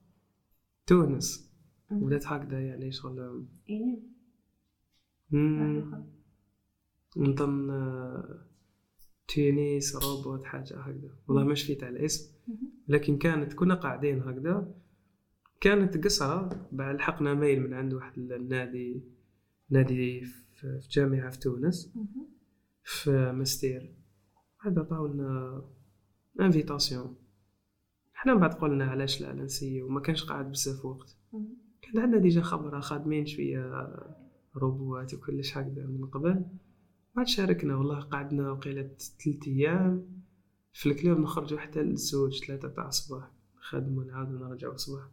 تونس. 0.87 1.53
بدات 1.91 2.27
هكذا 2.27 2.67
يعني 2.67 2.91
شغل 2.91 3.45
يعني 3.67 4.12
نظن 7.17 7.69
آه، 7.69 8.45
تونس 9.27 9.95
روبوت 9.95 10.43
حاجة 10.45 10.79
هكذا. 10.79 11.15
والله 11.27 11.43
ما 11.43 11.55
شفيت 11.55 11.83
على 11.83 11.99
الاسم. 11.99 12.33
لكن 12.87 13.17
كانت 13.17 13.53
كنا 13.53 13.75
قاعدين 13.75 14.19
هكذا. 14.19 14.75
كانت 15.61 16.05
قصرة 16.05 16.67
بعد 16.71 16.95
لحقنا 16.95 17.33
mail 17.33 17.61
من 17.61 17.73
عند 17.73 17.93
واحد 17.93 18.17
النادي 18.17 19.03
نادي 19.69 20.21
في 20.53 20.79
جامعة 20.91 21.29
في 21.29 21.39
تونس. 21.39 21.93
في 22.83 23.31
منستير 23.31 23.95
هذا 24.61 24.81
عطاونا 24.81 25.61
invitation 26.41 27.15
حنا 28.13 28.33
من 28.33 28.39
بعد 28.39 28.53
قلنا 28.53 28.85
علاش 28.85 29.21
لا 29.21 29.33
نسيو. 29.33 29.85
وما 29.85 29.99
كانش 29.99 30.23
قاعد 30.23 30.51
بزاف 30.51 30.85
وقت. 30.85 31.17
كان 31.81 31.99
عندنا 32.01 32.21
déjà 32.21 32.41
خبرة 32.41 32.79
خادمين 32.79 33.25
شوية 33.25 33.87
روبوات 34.55 35.13
وكلش 35.13 35.57
هكذا 35.57 35.85
من 35.85 36.05
قبل. 36.05 36.45
بعد 37.15 37.27
شاركنا 37.27 37.75
والله 37.75 37.99
قعدنا 37.99 38.51
وقيلة 38.51 38.89
ثلاث 39.23 39.47
أيام. 39.47 40.23
في 40.73 40.89
ال 40.89 40.95
club 40.95 41.19
نخرجوا 41.19 41.59
حتى 41.59 41.83
للزوج 41.83 42.45
ثلاثة 42.45 42.67
تاع 42.67 42.87
الصباح. 42.87 43.31
نخدموا 43.57 44.03
نعاودوا 44.03 44.39
نرجعوا 44.39 44.73
الصباح. 44.73 45.09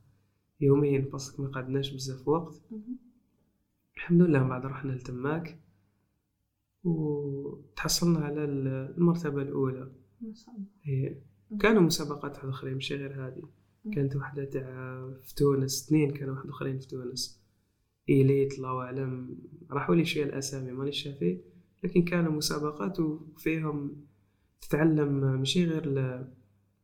يوميا 0.60 1.00
parce 1.00 1.26
que 1.27 1.42
ما 1.42 1.48
قعدناش 1.48 1.94
بزاف 1.94 2.28
وقت. 2.28 2.62
الحمد 3.96 4.22
لله 4.22 4.42
من 4.42 4.48
بعد 4.48 4.66
رحنا 4.66 4.92
لتماك. 4.92 5.60
وتحصلنا 6.84 8.18
على 8.18 8.44
المرتبة 8.44 9.42
الأولى. 9.42 9.92
ما 10.20 10.34
شاء 10.34 10.54
الله. 10.54 10.66
هي 10.82 11.16
كانوا 11.60 11.82
مسابقات 11.82 12.36
واحد 12.36 12.48
آخرين 12.48 12.74
ماشي 12.74 12.96
غير 12.96 13.26
هذه. 13.26 13.42
كانت 13.94 14.16
واحدة 14.16 14.44
تاع 14.44 15.08
في 15.22 15.34
تونس 15.34 15.86
اثنين 15.86 16.10
كانوا 16.10 16.34
واحد 16.34 16.48
آخرين 16.48 16.78
في 16.78 16.86
تونس. 16.86 17.39
إيليت 18.10 18.58
الله 18.58 18.80
أعلم 18.80 19.38
راحوا 19.70 19.94
لي 19.94 20.04
شوية 20.04 20.24
الأسامي 20.24 20.72
مانيش 20.72 21.02
شافي 21.02 21.40
لكن 21.84 22.02
كانوا 22.04 22.32
مسابقات 22.32 23.00
وفيهم 23.00 24.06
تتعلم 24.60 25.38
ماشي 25.38 25.64
غير 25.64 25.84
ال... 25.84 26.28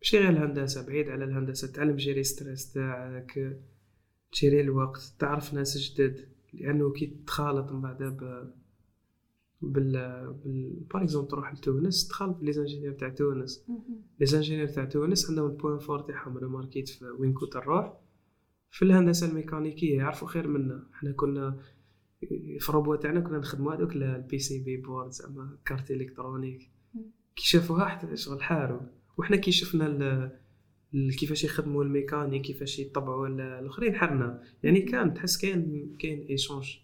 ماشي 0.02 0.18
غير 0.18 0.28
الهندسة 0.28 0.86
بعيد 0.86 1.08
على 1.08 1.24
الهندسة. 1.24 1.68
تتعلم 1.68 1.96
تجيري 1.96 2.22
stress 2.22 2.72
تاعك 2.72 3.60
تجيري 4.32 4.60
الوقت 4.60 5.14
تعرف 5.18 5.54
ناس 5.54 5.78
جدد. 5.78 6.28
لأنه 6.52 6.92
كي 6.92 7.06
تخالط 7.26 7.72
من 7.72 7.80
بعد 7.80 8.02
ب... 8.02 8.52
بال 9.62 9.92
بال 10.44 10.86
par 10.94 11.02
exemple 11.02 11.28
تروح 11.28 11.54
لتونس 11.54 12.08
تخالط 12.08 12.36
ب 12.36 12.52
les 12.52 12.62
ingénieurs 12.62 12.94
تاع 12.94 13.08
تونس. 13.08 13.66
les 14.20 14.26
ingénieurs 14.26 14.68
تاع 14.68 14.84
تونس 14.84 15.30
عندهم 15.30 15.50
ال 15.50 15.55
point 15.55 15.78
fort 15.78 15.98
تاعهم 15.98 16.38
ريماركيت 16.38 16.88
في 16.88 17.04
وين 17.04 17.32
كنت 17.32 17.56
نروح 17.56 18.00
في 18.76 18.84
الهندسة 18.84 19.28
الميكانيكية 19.28 19.96
يعرفوا 19.96 20.28
خير 20.28 20.48
منا. 20.48 20.86
إحنا 20.94 21.12
كنا 21.12 21.58
في 22.60 22.68
الروبو 22.68 22.94
تاعنا 22.94 23.20
كنا 23.20 23.38
نخدموا 23.38 23.74
هذوك 23.74 23.92
ال 23.96 24.38
PCB 24.38 24.76
board 24.76 25.10
زعما 25.10 25.58
carte 25.66 25.90
électronique. 25.90 26.70
كي 27.36 27.46
شافوها 27.46 27.84
حتى 27.84 28.16
شغل 28.16 28.42
حاروا. 28.42 28.80
وحنا 29.18 29.36
كي 29.36 29.52
شفنا 29.52 30.32
كيفاش 31.18 31.44
يخدموا 31.44 31.84
الميكانيك 31.84 32.42
كيفاش 32.42 32.78
يطبعوا 32.78 33.26
ال- 33.28 33.40
الأخرين 33.40 33.94
حرنا. 33.94 34.42
يعني 34.62 34.80
كان 34.80 35.14
تحس 35.14 35.36
كاين 35.38 35.96
كاين 36.00 36.26
échange 36.26 36.76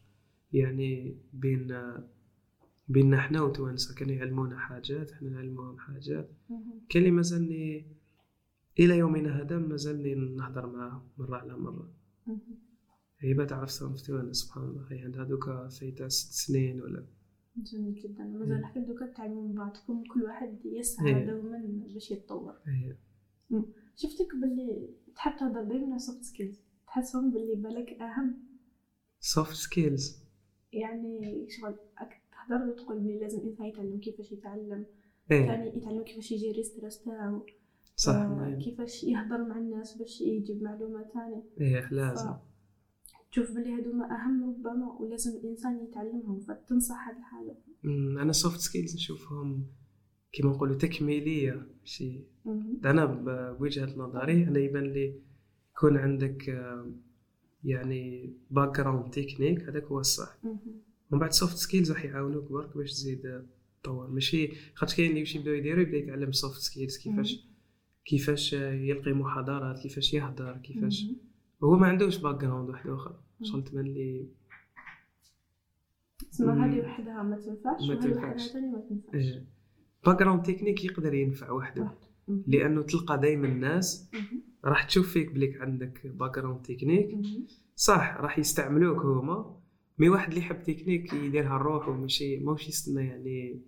يعني 0.53 1.17
بين 1.33 1.83
بيننا 2.89 3.21
حنا 3.21 3.43
وتوانسة. 3.43 3.95
كانوا 3.95 4.15
يعلمونا 4.15 4.59
حاجات 4.59 5.11
حنا 5.13 5.31
نعلموهم 5.31 5.79
حاجات. 5.79 6.31
كاين 6.89 7.05
اللي 7.05 7.11
مازالني 7.11 7.87
إلى 8.79 8.99
يومنا 8.99 9.43
هذا 9.43 9.59
مازالني 9.59 10.15
نهضر 10.15 10.67
معاه 10.67 11.07
مرة 11.19 11.37
على 11.37 11.57
مرة. 11.57 11.93
هي 13.19 13.35
ما 13.35 13.45
تعرف 13.45 13.79
تونس 13.79 14.37
سبحان 14.37 14.65
الله. 14.65 14.87
هي 14.91 14.99
عندها 14.99 15.25
دوكا 15.25 15.69
فايتة 15.69 16.09
ست 16.09 16.33
سنين 16.33 16.81
ولا. 16.81 17.07
جميل 17.57 17.95
جدا. 17.95 18.25
مازال 18.25 18.65
حتى 18.65 18.81
دوكا 18.81 19.07
تعلموا 19.07 19.49
من 19.49 19.55
بعضكم 19.55 20.05
كل 20.15 20.23
واحد 20.23 20.59
يسعى 20.65 21.07
إيه. 21.07 21.27
دوما 21.27 21.59
باش 21.95 22.11
يتطور. 22.11 22.55
هي 22.67 22.97
شفتك 23.97 24.35
باللي 24.41 24.89
تحب 25.15 25.39
تهضر 25.39 25.65
دايما 25.65 25.91
على 25.91 25.99
soft 25.99 26.23
skills 26.23 26.61
تحسهم 26.87 27.31
باللي 27.31 27.55
بالك 27.55 27.93
أهم؟ 28.01 28.35
soft 29.21 29.55
skills 29.55 30.23
يعني 30.73 31.47
شغل 31.49 31.77
تهضر 32.33 32.71
وتقول 32.71 32.99
بلي 32.99 33.19
لازم 33.21 33.39
الانسان 33.39 33.67
يتعلم 33.67 34.01
كيفاش 34.01 34.33
يتعلم 34.33 34.87
إيه. 35.31 35.47
ثاني 35.47 35.77
يتعلم 35.77 36.03
كيفاش 36.03 36.33
يجيري 36.33 36.63
stress 36.63 37.03
تاعو. 37.03 37.47
صح 38.05 38.15
آه،. 38.15 38.59
كيفاش 38.65 39.05
يهضر 39.05 39.45
مع 39.49 39.59
الناس 39.59 39.99
باش 39.99 40.21
يجيب 40.21 40.63
معلومات 40.63 41.07
ثاني 41.15 41.43
إيه 41.61 41.89
لازم 41.91 42.35
تشوف 43.33 43.53
بلي 43.53 43.73
هادوما 43.73 44.05
أهم 44.05 44.51
ربما 44.51 44.93
ولازم 45.01 45.31
الإنسان 45.37 45.85
يتعلمهم 45.85 46.41
فتنصح 46.41 47.09
هاد 47.09 47.17
الحاجة 47.17 47.59
أنا 48.23 48.33
soft 48.33 48.61
skills 48.61 48.95
نشوفهم 48.95 49.67
كيما 50.33 50.51
نقولوا 50.51 50.77
تكميلية 50.77 51.67
شي. 51.85 52.25
أنا 52.85 53.05
بوجهة 53.05 53.97
نظري 53.97 54.45
أنا 54.49 54.59
يبان 54.59 54.85
لي 54.85 55.21
يكون 55.77 55.97
عندك 55.97 56.49
آه، 56.49 56.93
يعني 57.65 58.33
background 58.51 59.11
technique 59.11 59.63
هذاك 59.63 59.85
هو 59.85 60.01
الصح. 60.01 60.39
ومن 60.45 61.21
بعد 61.21 61.33
soft 61.33 61.57
skills 61.57 61.93
راح 61.93 62.05
يعاونوك 62.05 62.53
برك 62.53 62.77
باش 62.77 62.93
تزيد 62.93 63.27
آه، 63.27 63.47
تطور 63.83 64.11
ماشي 64.11 64.53
خاطر 64.75 64.97
كاين 64.97 65.11
اللي 65.11 65.21
باش 65.21 65.37
يبداو 65.37 65.55
يديروا 65.55 65.83
يبدأ 65.83 65.97
يتعلم 65.97 66.33
soft 66.33 66.61
skills 66.61 66.99
كيفاش 66.99 67.52
كيفاش 68.05 68.53
يلقي 68.53 69.13
محاضرات 69.13 69.79
كيفاش 69.79 70.15
يهضر 70.15 70.57
كيفاش. 70.57 71.07
هو 71.65 71.77
ما 71.77 71.87
عندوش 71.87 72.19
background 72.19 72.69
واحد 72.69 72.91
آخر 72.91 73.21
شغل 73.43 73.65
تبان 73.65 73.85
لي 73.85 74.29
تسمى. 76.31 76.53
هذه 76.53 76.81
وحدها 76.81 77.23
ما 77.23 77.37
تنفعش 77.37 77.89
ما 77.89 77.95
تنفعش. 77.95 78.51
background 80.07 80.43
technique 80.43 80.85
يقدر 80.85 81.15
ينفع 81.15 81.51
وحده. 81.51 81.91
لأنه 82.29 82.83
تلقى 82.83 83.21
دائما 83.21 83.49
الناس. 83.49 84.11
راح 84.65 84.85
تشوف 84.85 85.13
فيك 85.13 85.33
بليك 85.33 85.61
عندك 85.61 86.07
background 86.07 86.63
technique. 86.63 87.19
صح 87.77 88.17
راح 88.21 88.39
يستعملوك 88.39 89.05
هما 89.05 89.61
mais 89.99 90.09
واحد 90.09 90.29
اللي 90.29 90.41
يحب 90.41 90.63
تكنيك 90.63 91.13
يديرها 91.13 91.57
لروحو 91.57 91.89
وماشي 91.89 92.37
ماهوش 92.37 92.69
يستنى 92.69 93.07
يعني 93.07 93.63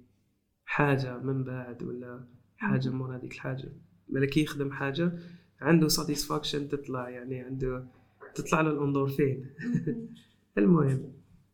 حاجة 0.64 1.18
من 1.18 1.44
بعد 1.44 1.82
ولا 1.82 2.28
حاجة. 2.56 2.90
مور 2.90 3.16
هذيك 3.16 3.32
الحاجة 3.32 3.72
ملك 4.08 4.36
يخدم 4.36 4.72
حاجة 4.72 5.12
عنده 5.60 5.88
satisfaction 5.88 6.68
تطلع 6.68 7.08
يعني 7.08 7.40
عنده 7.40 7.86
تطلع 8.34 8.60
له 8.60 8.70
الاندورفين 8.70 9.50
مهم. 9.58 10.08
المهم 10.58 11.12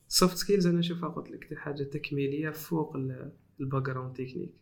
soft 0.09 0.37
skills 0.37 0.67
أنا 0.67 0.81
اشوفها 0.81 1.09
قلت 1.09 1.31
لك 1.31 1.55
حاجة 1.55 1.83
تكميلية 1.83 2.51
فوق 2.51 2.97
ال 3.61 3.83
background 3.83 4.13
technique 4.13 4.55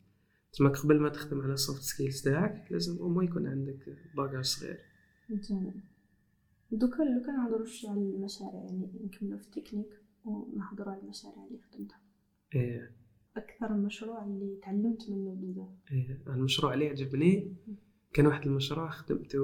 تسمى 0.53 0.69
قبل 0.69 1.01
ما 1.01 1.09
تخدم 1.09 1.41
على 1.41 1.53
ال 1.53 1.59
soft 1.59 1.83
skills 1.83 2.23
تاعك 2.23 2.73
لازم 2.73 2.99
أو 2.99 3.23
يكون 3.23 3.47
عندك 3.47 3.97
bagage 4.17 4.45
صغير 4.45 4.79
جميل 5.31 5.81
دوكا 6.71 7.03
لو 7.03 7.23
كان 7.27 7.37
نهضروا 7.37 7.67
شوية 7.67 7.91
على 7.91 8.01
المشاريع 8.01 8.61
يعني 8.65 8.91
نكملوا 9.05 9.39
في 9.39 9.45
التكنيك 9.45 9.89
ونهضروا 10.25 10.93
على 10.93 11.03
المشاريع 11.03 11.47
اللي 11.47 11.59
خدمتها 11.59 12.01
إيه. 12.55 12.98
أكثر 13.39 13.75
مشروع 13.75 14.25
اللي 14.25 14.59
تعلمت 14.63 15.11
منه 15.11 15.35
بزاف. 15.35 15.69
إيه. 15.93 16.23
المشروع 16.35 16.75
اللي 16.75 16.89
عجبني 16.89 17.57
كان 18.13 18.27
واحد 18.27 18.47
المشروع 18.47 18.91
خدمته 18.91 19.39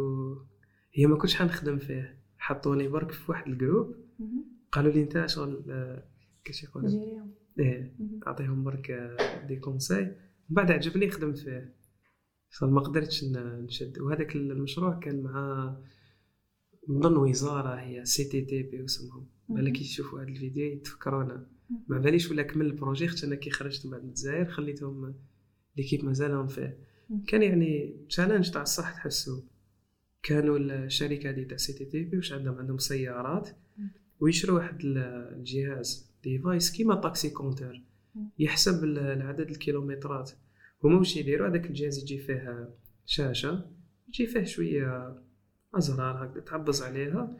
هي 0.94 1.07
ما 1.07 1.16
كنتش 1.16 1.37
حنخدم 1.37 1.78
فيه 1.78 2.22
حطوني 2.38 2.88
برك 2.88 3.11
في 3.11 3.30
واحد 3.30 3.48
ال 3.48 3.54
groupe. 3.54 3.94
قالوا 4.72 4.92
لي 4.92 5.02
أنت 5.02 5.26
شغل 5.26 5.64
كيش 6.44 6.64
يقولوا؟ 6.64 6.90
إيه. 7.59 7.96
أعطيهم 8.26 8.64
برك 8.64 8.90
آه، 8.90 9.46
des 9.46 9.57
conseils. 9.57 10.04
من 10.04 10.57
بعد 10.57 10.70
عجبني 10.70 11.11
خدمت 11.11 11.38
فيه. 11.38 11.74
شغل 12.50 12.70
ما 12.70 12.80
قدرتش 12.80 13.24
نشد. 13.35 13.98
وهذاك 13.98 14.37
المشروع 14.37 14.98
كان 14.98 15.22
مع 15.22 15.76
نظن 16.88 17.16
وزارة 17.16 17.74
هي 17.74 18.04
CTTP 18.04 18.83
واسمهم 18.83 19.28
بالك 19.48 19.80
يشوفوا 19.80 20.20
هذا 20.20 20.28
الفيديو 20.28 20.66
يتفكرونا 20.66 21.46
ما 21.88 21.98
باليش 21.98 22.31
ولا 22.31 22.42
كمل 22.42 22.66
ال 22.66 22.72
projet 22.72 23.09
خاطر 23.09 23.27
أنا 23.27 23.35
كي 23.35 23.50
خرجت 23.50 23.87
من 23.87 23.92
بعد 23.92 24.03
من 24.03 24.09
الجزائر 24.09 24.44
خليتهم 24.50 25.14
l'équipe 25.76 26.04
مازالهم 26.05 26.46
فيه. 26.46 26.79
كان 27.27 27.42
يعني 27.42 27.96
challenge 28.09 28.50
تاع 28.50 28.62
الصح 28.62 28.92
تحسو. 28.94 29.42
كانوا 30.22 30.59
الشركة 30.59 31.31
هذه 31.31 31.42
تاع 31.44 31.57
CTTP 31.57 32.16
واش 32.16 32.33
عندهم؟ 32.33 32.59
عندهم 32.59 32.79
سيارات. 32.79 33.48
مم. 33.79 33.88
ويشروا 34.20 34.57
واحد 34.59 34.81
ال- 34.85 34.98
الجهاز 35.38 36.11
device 36.24 36.70
كيما 36.72 36.94
taxi 36.94 37.30
compteur. 37.30 37.83
يحسب 38.38 38.85
ال- 38.85 38.98
العدد 38.98 39.50
الكيلومترات. 39.50 40.31
هما 40.85 40.98
واش 40.98 41.16
يديروا؟ 41.16 41.48
هذاك 41.48 41.66
الجهاز 41.66 41.98
يجي 41.98 42.18
فيه 42.18 42.68
شاشة 43.07 43.70
يجي 44.09 44.27
فيه 44.27 44.44
شوية 44.44 45.18
أزرار 45.74 46.24
هكذا 46.27 46.40
تعبز 46.40 46.83
عليها. 46.83 47.38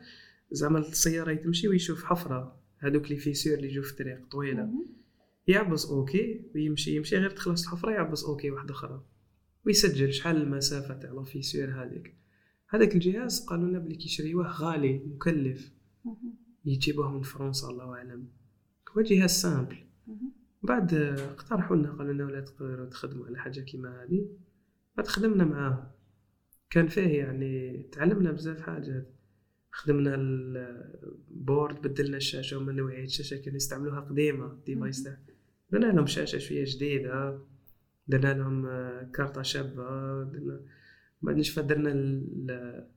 زعما 0.51 0.79
السيارة 0.79 1.35
تمشي 1.35 1.69
ويشوف 1.69 2.05
حفرة. 2.05 2.61
هذوك 2.85 3.11
les 3.11 3.17
fissures 3.17 3.55
اللي 3.55 3.69
يجوا 3.69 3.85
في 3.85 3.91
الطريق 3.91 4.27
طويله. 4.27 4.71
يعبز 5.47 5.87
أوكي 5.87 6.45
ويمشي 6.55 6.97
يمشي 6.97 7.17
غير 7.17 7.31
تخلص 7.31 7.63
الحفرة 7.63 7.91
يعبز 7.91 8.25
أوكي 8.25 8.51
واحدة 8.51 8.75
أخرى. 8.75 9.05
ويسجل 9.67 10.13
شحال 10.13 10.37
المسافة 10.37 10.95
تاع 10.95 11.13
la 11.13 11.26
fissure 11.26 11.71
هذيك 11.71 12.15
هذاك 12.69 12.95
الجهاز 12.95 13.47
قالوا 13.47 13.69
لنا 13.69 13.79
بلي 13.79 13.95
كيشريوه 13.95 14.47
غالي 14.47 14.99
مكلف. 14.99 15.73
يجيبوه 16.65 17.13
من 17.13 17.23
فرنسا 17.23 17.69
الله 17.69 17.95
أعلم. 17.95 18.29
هو 18.97 19.03
جهاز 19.03 19.31
simple. 19.31 19.77
بعد 20.63 20.95
اقترحوا 20.95 21.77
لنا 21.77 21.93
قالوا 21.93 22.13
لنا 22.13 22.25
ولا 22.25 22.41
تقدروا 22.41 22.87
تخدموا 22.87 23.27
على 23.27 23.39
حاجة 23.39 23.61
كيما 23.61 24.03
هذه 24.03 24.29
بعد 24.97 25.07
خدمنا 25.07 25.45
معاه. 25.45 25.95
كان 26.71 26.89
فيه 26.89 27.19
يعني 27.19 27.83
تعلمنا 27.93 28.33
بزاف 28.33 28.61
حاجات. 28.61 29.14
خدمنا 29.77 30.15
ال 30.15 30.43
board 30.43 31.83
بدلنا 31.89 32.17
الشاشة 32.17 32.57
ومن 32.59 32.77
نوعية 32.77 33.05
الشاشة 33.05 33.37
كانوا 33.37 33.57
يستعملوها 33.57 34.01
قديمة 34.01 34.59
device 34.67 35.03
تاع 35.03 35.17
درنا 35.71 35.87
لهم 35.87 36.07
شاشة 36.07 36.39
شوية 36.39 36.65
جديدة 36.67 37.39
درنا 38.09 38.35
لهم 38.39 38.67
آه، 38.67 39.03
كارطه 39.15 39.43
شابة 39.43 40.23
درنا 40.25 40.61
بعد 41.23 41.37
نشفى 41.37 41.63
درنا 41.63 41.93
ال- 41.93 42.89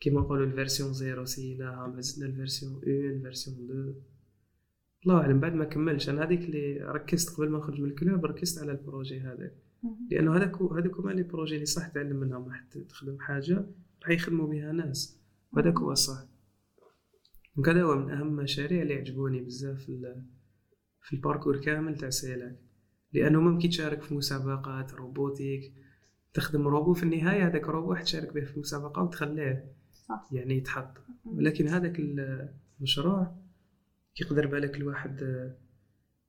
كيما 0.00 0.20
نقولوا 0.20 0.46
ال 0.46 0.52
version 0.52 0.92
zéro 0.92 1.24
سيناها 1.24 1.86
ما 1.86 2.00
زدنا 2.00 2.26
ال 2.26 2.32
version 2.32 2.72
1 2.74 2.88
ال 2.88 2.96
version 2.96 3.56
2 3.56 3.94
الله 5.06 5.16
أعلم 5.20 5.40
بعد 5.40 5.54
ما 5.54 5.64
كملش 5.64 6.08
أنا 6.08 6.24
هذيك 6.24 6.40
اللي 6.40 6.78
ركزت 6.80 7.36
قبل 7.36 7.48
ما 7.48 7.58
نخرج 7.58 7.80
من 7.80 7.88
ال 7.90 7.97
club 7.97 8.24
ركزت 8.24 8.62
على 8.62 8.72
ال 8.72 8.79
projet 8.79 9.20
هذا. 9.20 9.50
مهم. 9.82 10.08
لأنه 10.10 10.36
هذاك 10.36 10.62
هذوك 10.62 10.96
هما 11.00 11.10
les 11.10 11.22
projets 11.22 11.54
اللي 11.54 11.66
صح 11.66 11.88
تعلم 11.88 12.16
منهم 12.16 12.44
راح 12.48 12.64
تخدم 12.88 13.18
حاجة 13.18 13.66
راح 14.02 14.10
يخدموا 14.10 14.46
بها 14.46 14.72
ناس. 14.72 15.20
وهذاك 15.56 15.78
هو 15.78 15.92
الصح 15.92 16.24
وكذا 17.56 17.82
هو 17.82 17.96
من 17.96 18.10
أهم 18.10 18.38
المشاريع 18.38 18.82
اللي 18.82 18.94
عجبوني 18.94 19.40
بزاف 19.40 19.78
في 19.78 20.22
في 21.02 21.16
ال 21.16 21.21
parcours 21.21 21.60
كامل 21.60 21.96
تاع 21.96 22.10
سيلاك. 22.10 22.58
لأنه 23.12 23.40
ممكن 23.40 23.68
تشارك 23.68 24.02
في 24.02 24.14
مسابقات 24.14 24.94
robotique. 24.94 25.74
تخدم 26.34 26.68
روبو 26.68 26.94
في 26.94 27.02
النهاية 27.02 27.46
هذاك 27.46 27.68
روبو 27.68 27.94
تشارك 27.94 28.34
به 28.34 28.44
في 28.44 28.60
مسابقة 28.60 29.02
وتخليه 29.02 29.72
صح. 29.92 30.28
يعني 30.32 30.56
يتحط. 30.56 30.98
ولكن 31.24 31.68
هذاك 31.68 32.00
المشروع 32.80 33.36
يقدر 34.20 34.46
بالك 34.46 34.76
الواحد 34.76 35.20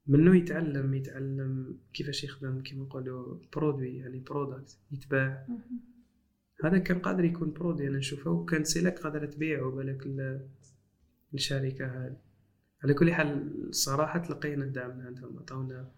منه 0.08 0.38
يتعلم 0.38 0.94
يتعلم 0.94 1.80
كيفاش 1.94 2.24
يخدم 2.24 2.62
كيما 2.62 2.84
نقولوا 2.84 3.40
produit 3.56 3.98
يعني 3.98 4.20
product 4.20 4.80
يتباع. 4.92 5.48
هذا 6.64 6.78
كان 6.78 7.00
قادر 7.00 7.24
يكون 7.24 7.52
produit 7.54 7.88
أنا 7.88 7.98
نشوفه 7.98 8.32
وكان 8.32 8.64
سيلاك 8.64 9.00
قادرة 9.00 9.26
تبيعه 9.26 9.72
بالك 9.72 10.06
ال- 10.06 10.48
الشركة 11.34 11.86
هذه. 11.86 12.18
على 12.84 12.94
كل 12.94 13.14
حال 13.14 13.52
الصراحة 13.70 14.20
تلقينا 14.20 14.66
الدعم 14.66 14.98
من 14.98 15.06
عندهم 15.06 15.38
عطاونا 15.40 15.92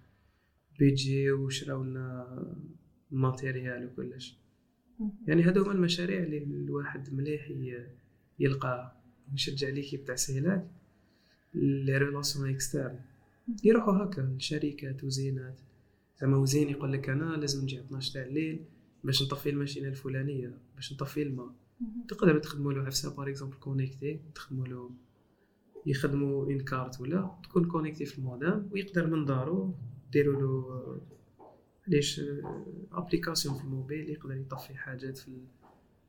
بيجي 0.79 1.31
وشراونا 1.31 2.27
matériel 3.12 3.86
وكلش. 3.85 4.37
يعني 5.27 5.43
هذو 5.43 5.63
هما 5.63 5.71
المشاريع 5.71 6.23
اللي 6.23 6.37
الواحد 6.43 7.13
مليح 7.13 7.51
يلقاها 8.39 9.01
نشجع 9.33 9.69
l'équipe 9.69 10.05
تاع 10.05 10.15
سيلاك 10.15 10.67
les 11.53 11.97
relations 11.97 12.49
externes. 12.49 12.99
يروحوا 13.63 13.93
هكا 13.93 14.21
لشركات 14.21 15.03
و 15.03 15.10
usines 15.10 15.47
ات. 15.47 15.60
زعما 16.21 16.37
usine 16.38 16.69
يقول 16.69 16.93
لك 16.93 17.09
أنا 17.09 17.35
لازم 17.35 17.63
نجي 17.63 17.79
12 17.79 18.13
تاع 18.13 18.23
الليل 18.23 18.65
باش 19.03 19.23
نطفي 19.23 19.49
ال 19.49 19.54
machine 19.54 19.83
ة 19.83 19.88
الفلانية 19.88 20.57
باش 20.75 20.93
نطفي 20.93 21.21
الماء. 21.21 21.49
تقدروا 22.07 22.39
تخدموا 22.39 22.73
له 22.73 22.81
عفسه 22.83 23.15
par 23.15 23.29
exemple 23.29 23.55
connecté 23.55 24.19
تخدموا 24.36 24.67
له 24.67 24.91
يخدموا 25.86 26.45
une 26.45 26.60
carte 26.60 27.01
ولا 27.01 27.31
تكون 27.43 27.65
connectée 27.65 28.05
في 28.05 28.17
المودام 28.17 28.69
ويقدر 28.71 29.07
من 29.07 29.25
دارو 29.25 29.73
ديروا 30.12 30.41
له 30.41 31.01
ليه 31.88 32.21
application 32.91 33.55
في 33.55 33.63
الموبيل 33.63 34.10
يقدر 34.10 34.36
يطفي 34.36 34.77
حاجات 34.77 35.17
في 35.17 35.31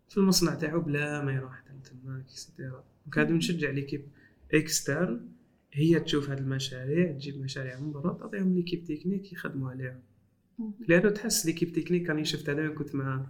في 0.09 0.17
المصنع 0.17 0.55
تاعو 0.55 0.81
بلا 0.81 1.25
ما 1.25 1.33
يروح 1.33 1.61
تماك 1.61 2.25
et 2.25 2.40
cetera 2.40 2.85
donc 3.05 3.19
هادو 3.19 3.35
نشجع 3.35 3.71
l'équipe 3.71 4.05
externe 4.55 5.29
هي 5.73 6.01
تشوف 6.01 6.31
هاد 6.31 6.39
المشاريع 6.39 7.13
تجيب 7.13 7.41
مشاريع 7.41 7.81
من 7.81 7.93
برا 7.93 8.13
تعطيهم 8.13 8.55
l'équipe 8.55 8.85
technique 8.85 9.33
يخدموا 9.33 9.71
عليها. 9.71 10.01
لأنه 10.89 11.11
تحس 11.11 11.47
l'équipe 11.47 11.73
technique 11.73 12.09
راني 12.09 12.25
شفت 12.25 12.51
هذا 12.51 12.69
كنت 12.69 12.95
مع 12.95 13.27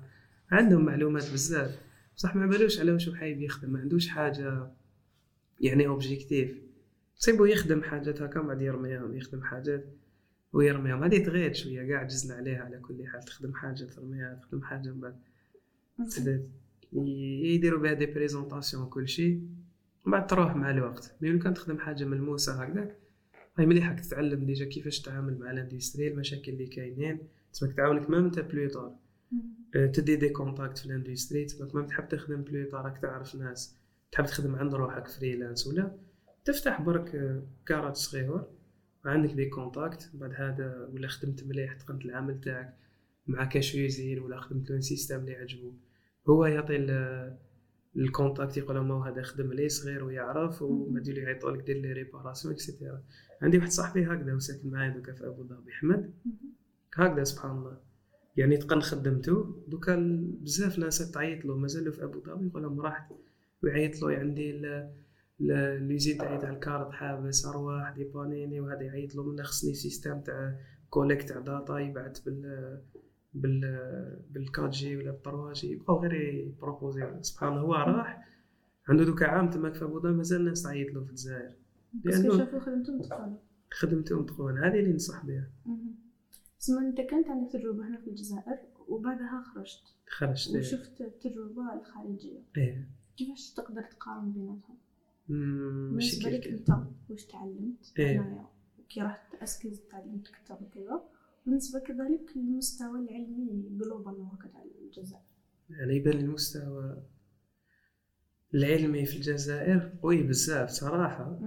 عندهم 0.51 0.85
معلومات 0.85 1.33
بزاف. 1.33 1.79
بصح 2.17 2.37
ما 2.37 2.47
بالوش 2.47 2.81
على 2.81 2.93
واش 2.93 3.11
حايب 3.11 3.43
يخدم 3.43 3.73
ما 3.73 3.81
عندوش 3.81 4.09
حاجة 4.09 4.71
يعني 5.61 5.87
objectif 5.87 6.59
تصيبو 7.17 7.45
يخدم 7.45 7.83
حاجات 7.83 8.23
هكا 8.23 8.41
بعد 8.41 8.62
يرميهم 8.62 9.17
يخدم 9.17 9.43
حاجات 9.43 9.85
ويرميهم 10.53 11.05
هذه 11.05 11.25
تغير 11.25 11.53
شوية 11.55 11.93
قاعد 11.93 12.07
جزنا 12.07 12.35
عليها 12.35 12.62
على 12.62 12.79
كل 12.79 13.07
حال. 13.07 13.23
تخدم 13.23 13.55
حاجة 13.55 13.85
ترميها 13.85 14.35
تخدم 14.35 14.62
حاجة 14.62 14.88
من 14.88 15.01
بعد 15.01 15.17
يديروا 16.93 17.81
بها 17.81 17.93
des 17.92 18.07
présentations 18.07 18.87
كل 18.87 19.09
شيء 19.09 19.41
من 20.07 20.12
بعد 20.12 20.27
تروح 20.27 20.57
مع 20.57 20.71
الوقت. 20.71 21.14
mais 21.21 21.38
كان 21.38 21.55
تخدم 21.55 21.79
حاجة 21.79 22.05
ملموسة 22.05 22.62
هكذاك. 22.62 22.97
هاي 23.59 23.66
مليحه 23.66 23.94
تتعلم 23.94 24.44
déjà 24.44 24.64
كيفاش 24.64 25.01
تتعامل 25.01 25.38
مع 25.38 25.51
ال 25.51 25.56
industrie 25.56 26.09
المشاكل 26.09 26.53
اللي 26.53 26.66
كاينين 26.66 27.18
تسمك 27.53 27.77
تعاونك 27.77 28.11
même 28.11 28.25
انت 28.25 28.40
plus 28.40 28.68
tard 28.68 28.97
أه، 29.77 29.87
تدي 29.87 30.16
des 30.16 30.29
contacts 30.29 30.79
في 30.79 30.87
ال 30.87 30.92
industrie 30.92 31.44
تسمك 31.44 31.75
même 31.75 31.87
تحب 31.87 32.09
تخدم 32.09 32.42
plus 32.42 32.63
tard 32.63 32.85
راك 32.85 32.99
تعرف 33.03 33.35
ناس 33.35 33.77
تحب 34.12 34.27
تخدم 34.27 34.57
عند 34.57 34.75
روحك 34.75 35.09
freelance 35.09 35.66
ولا 35.66 35.97
تفتح 36.44 36.81
برك 36.81 37.42
كارات 37.66 37.97
صغير 37.97 38.42
عندك 39.05 39.35
des 39.35 39.47
contacts 39.47 40.11
بعد 40.14 40.33
هذا 40.35 40.88
ولا 40.92 41.09
خدمت 41.09 41.44
مليح 41.44 41.73
تقنت 41.73 42.05
العمل 42.05 42.40
تاعك 42.40 42.75
مع 43.27 43.44
كاش 43.44 43.75
يزيد 43.75 44.18
ولا 44.18 44.40
خدمت 44.40 44.71
له 44.71 44.81
système 44.81 45.21
اللي 45.21 45.33
يعجبو 45.33 45.73
هو 46.29 46.47
يعطي 46.47 46.77
ال 47.97 48.04
contact 48.04 48.57
يقول 48.57 48.77
لهم 48.77 49.03
هذا 49.03 49.22
خدم 49.22 49.53
لي 49.53 49.68
صغير 49.68 50.05
ويعرف 50.05 50.62
وبعد 50.62 51.09
لي 51.09 51.20
يعيطوا 51.20 51.51
لك 51.51 51.66
دير 51.66 51.77
لي 51.77 51.92
réparation 51.92 52.55
et 52.55 52.66
cetera 52.66 53.03
عندي 53.42 53.59
واحد 53.59 53.70
صاحبي 53.70 54.07
هكذا 54.07 54.35
وساكن 54.35 54.70
معايا 54.70 54.90
دوكا 54.90 55.12
في 55.12 55.27
أبو 55.27 55.44
ظبي 55.44 55.72
أحمد. 55.72 56.14
هكذا 56.94 57.24
سبحان 57.24 57.51
الله. 57.51 57.77
يعني 58.37 58.57
تقن 58.57 58.81
خدمته. 58.81 59.64
دوكا 59.68 59.96
بزاف 60.40 60.79
ناس 60.79 61.11
تعيط 61.11 61.44
له 61.44 61.57
مازالوا 61.57 61.92
في 61.92 62.05
أبو 62.05 62.20
ظبي 62.20 62.46
يقول 62.46 62.62
لهم 62.62 62.81
راحت 62.81 63.12
ويعيط 63.62 64.03
له 64.03 64.16
عندي 64.16 64.62
l'usine 65.40 66.18
تاعي 66.18 66.38
تاع 66.38 66.51
الكارت 66.51 66.92
حابس 66.92 67.46
أرواح 67.46 67.94
dépanner 67.97 68.48
ني 68.48 68.61
وهذا 68.61 68.83
يعيط 68.83 69.14
له 69.14 69.22
من 69.22 69.42
خصني 69.42 69.74
système 69.75 70.21
تاع 70.20 70.57
collecte 70.90 71.29
تاع 71.29 71.40
data 71.40 71.79
يبعث 71.79 72.20
بال 72.20 72.83
بال 73.40 73.61
بال 74.31 74.71
4G 74.71 74.97
ولا 74.96 75.11
بال 75.11 75.53
3G 75.53 75.77
بقاو 75.77 76.03
غير 76.03 76.14
يـ 76.14 76.27
proposer 76.27 77.23
سبحان 77.22 77.48
الله 77.59 77.61
هو 77.61 77.72
راح. 77.74 78.29
عنده 78.88 79.05
دوكا 79.05 79.27
عام 79.27 79.51
تماك 79.51 79.74
في 79.74 79.85
ابو 79.85 80.01
ظبي 80.01 80.12
مازال 80.12 80.40
الناس 80.40 80.62
تعيط 80.62 80.94
له 80.94 81.05
في 81.05 81.11
الجزائر. 81.11 81.57
لأنه 82.05 82.38
شافوا 82.38 82.61
خدمتهم 82.61 83.01
تقال 83.01 83.37
خدمتهم 83.70 84.27
تقول 84.27 84.64
هذه 84.64 84.79
اللي 84.79 84.92
ننصح 84.92 85.27
بها. 85.27 85.51
سما 86.59 86.81
انت 86.81 87.01
كانت 87.01 87.29
عندك 87.29 87.53
تجربة 87.53 87.88
هنا 87.88 88.01
في 88.01 88.11
الجزائر 88.11 88.59
وبعدها 88.88 89.42
خرجت. 89.55 89.94
خرجت 90.07 90.55
إيه. 90.55 90.61
وشفت 90.61 91.01
التجربة 91.01 91.74
الخارجية. 91.74 92.40
إيه. 92.57 92.88
كيفاش 93.16 93.53
تقدر 93.53 93.83
تقارن 93.83 94.33
بيناتهم؟ 94.33 94.77
بالنسبة 95.29 96.31
لك 96.31 96.48
انت 96.48 96.70
واش 97.09 97.27
تعلمت؟ 97.27 97.92
إيه. 97.98 98.48
كي 98.88 99.01
رحت 99.01 99.35
اسكيز 99.42 99.83
تعلمت 99.90 100.29
كتاب 100.29 100.62
وكذا 100.62 101.03
بالنسبة 101.49 101.79
كذلك 101.79 102.37
للمستوى 102.37 103.01
العلمي 103.01 103.79
جلوبال 103.79 104.21
هكذا 104.21 104.65
الجزائر. 104.85 105.23
يعني 105.71 105.97
يبان 105.97 106.19
المستوى 106.19 107.03
العلمي 108.55 109.07
في 109.07 109.17
الجزائر 109.17 109.99
قوي 110.03 110.23
بزاف 110.23 110.71
صراحة. 110.71 111.41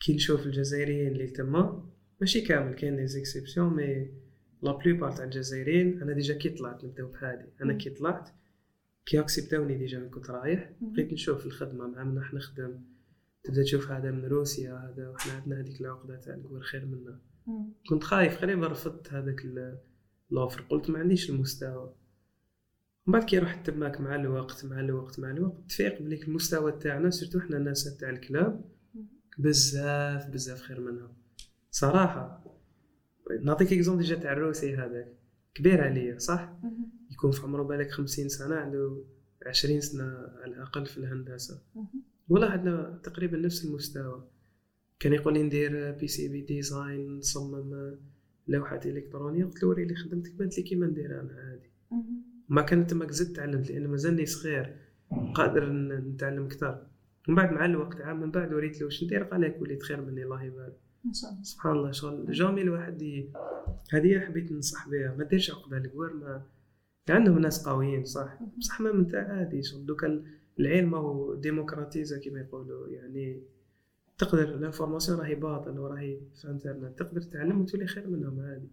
كي 0.00 0.14
نشوف 0.14 0.46
الجزائريين 0.46 1.12
اللي 1.12 1.26
تما 1.26 1.90
ماشي 2.20 2.40
كامل 2.40 2.74
كاين 2.74 2.96
les 2.96 3.06
exceptions 3.06 3.74
mais 3.74 4.10
la 4.62 4.72
plupart 4.72 5.12
تاع 5.12 5.24
الجزائريين 5.24 6.02
أنا 6.02 6.12
déjà 6.12 6.34
كي 6.34 6.48
طلعت 6.48 6.84
نبداو 6.84 7.08
بهادي. 7.08 7.48
أنا 7.62 7.72
كي 7.72 7.90
طلعت 7.90 8.30
كي 9.06 9.20
accepter 9.20 9.62
اوني 9.62 9.78
déjà 9.78 10.08
كنت 10.08 10.30
رايح 10.30 10.72
بقيت 10.80 11.12
نشوف 11.12 11.46
الخدمة 11.46 11.86
مع 11.86 12.04
من 12.04 12.18
راح 12.18 12.34
نخدم 12.34 12.80
تبدأ 13.44 13.62
تشوف 13.62 13.90
هذا 13.90 14.10
من 14.10 14.24
روسيا 14.24 14.74
هذا 14.74 15.08
وحنا 15.08 15.32
عندنا 15.32 15.60
هذيك 15.60 15.80
العقدة 15.80 16.16
تاع 16.16 16.34
نقول 16.34 16.62
خير 16.62 16.86
منا. 16.86 17.29
كنت 17.88 18.04
خايف 18.04 18.38
قريب 18.38 18.62
رفضت 18.62 19.12
هذاك 19.12 19.44
ال 20.32 20.36
offre. 20.36 20.62
قلت 20.70 20.90
ما 20.90 20.98
عنديش 20.98 21.30
المستوى. 21.30 21.94
من 23.06 23.12
بعد 23.12 23.24
كي 23.24 23.38
رحت 23.38 23.70
تماك 23.70 24.00
مع 24.00 24.14
الوقت 24.14 24.64
مع 24.64 24.80
الوقت 24.80 25.20
مع 25.20 25.30
الوقت 25.30 25.56
تفيق 25.68 26.02
بليك 26.02 26.28
المستوى 26.28 26.72
تاعنا 26.72 27.10
surtout 27.10 27.40
حنا 27.40 27.56
الناس 27.56 27.96
تاع 27.96 28.10
ال 28.10 28.19
club. 28.19 28.64
بزاف 29.38 30.26
بزاف 30.26 30.62
خير 30.62 30.80
منهم 30.80 31.12
صراحة 31.70 32.44
نعطيك 33.42 33.72
exemple 33.72 34.02
déjà 34.02 34.16
تاع 34.16 34.32
الروسي 34.32 34.76
هذاك. 34.76 35.16
كبير 35.54 35.84
عليا 35.84 36.18
صح؟ 36.18 36.52
يكون 37.10 37.30
في 37.30 37.42
عمره 37.42 37.62
بالك 37.62 37.90
خمسين 37.90 38.28
سنة 38.28 38.54
عنده 38.54 39.04
عشرين 39.46 39.80
سنة 39.80 40.04
على 40.42 40.54
الأقل 40.54 40.86
في 40.86 40.98
الهندسة. 40.98 41.62
والله 42.28 42.48
عندنا 42.48 43.00
تقريبا 43.02 43.38
نفس 43.38 43.64
المستوى. 43.64 44.28
كان 45.00 45.12
يقول 45.12 45.34
لي 45.34 45.42
ندير 45.42 45.92
PCB 45.92 46.40
design 46.40 47.18
نصمم 47.18 47.96
لوحات 48.48 48.86
إلكترونية. 48.86 49.44
قلت 49.44 49.62
له 49.62 49.68
وري 49.68 49.84
لي 49.84 49.94
خدمتك 49.94 50.34
بانت 50.34 50.58
لي 50.58 50.62
كيما 50.64 50.86
ندير 50.86 51.20
أنا 51.20 51.32
عادي 51.32 51.70
ما 52.48 52.62
كانت 52.62 52.90
تماك 52.90 53.10
زدت 53.10 53.36
تعلمت 53.36 53.70
لأن 53.70 53.86
مازالني 53.86 54.26
صغير 54.26 54.76
قادر 55.34 55.72
نتعلم 55.72 56.44
أكثر. 56.44 56.86
من 57.28 57.34
بعد 57.34 57.52
مع 57.52 57.64
الوقت 57.64 58.00
عام 58.00 58.20
من 58.20 58.30
بعد 58.30 58.52
وريت 58.54 58.80
له 58.80 58.84
واش 58.84 59.04
ندير 59.04 59.22
قال 59.22 59.40
لك 59.40 59.56
وليت 59.60 59.82
خير 59.82 60.00
مني 60.00 60.22
الله 60.24 60.44
يبارك. 60.44 60.76
سبحان 61.42 61.72
الله 61.72 61.90
شغل. 61.90 62.32
جامي 62.32 62.62
الواحد. 62.62 63.02
هذه 63.92 64.20
حبيت 64.20 64.52
ننصح 64.52 64.88
بها. 64.88 65.14
ما 65.18 65.24
ديرش 65.24 65.50
عقده 65.50 65.76
الكوار 65.76 66.14
ما 66.14 66.42
عندهم 67.08 67.38
ناس 67.38 67.68
قويين 67.68 68.04
صح؟ 68.04 68.38
بصح 68.58 68.80
ما 68.80 68.92
من 68.92 69.14
عادي 69.14 69.62
شغل 69.62 69.86
دوكا 69.86 70.24
العلم 70.60 70.94
هو 70.94 71.34
ديمقراطيزا 71.34 72.18
كما 72.18 72.40
يقولوا 72.40 72.88
يعني 72.88 73.42
تقدر 74.20 74.54
ال 74.54 74.59
information 74.59 75.18
راهي 75.18 75.34
باطل 75.34 75.78
وراهي 75.78 76.20
في 76.34 76.48
انترنت 76.48 76.98
تقدر 76.98 77.20
تتعلم 77.20 77.60
وتولي 77.60 77.86
خير 77.86 78.08
منهم 78.08 78.40
عادي. 78.40 78.68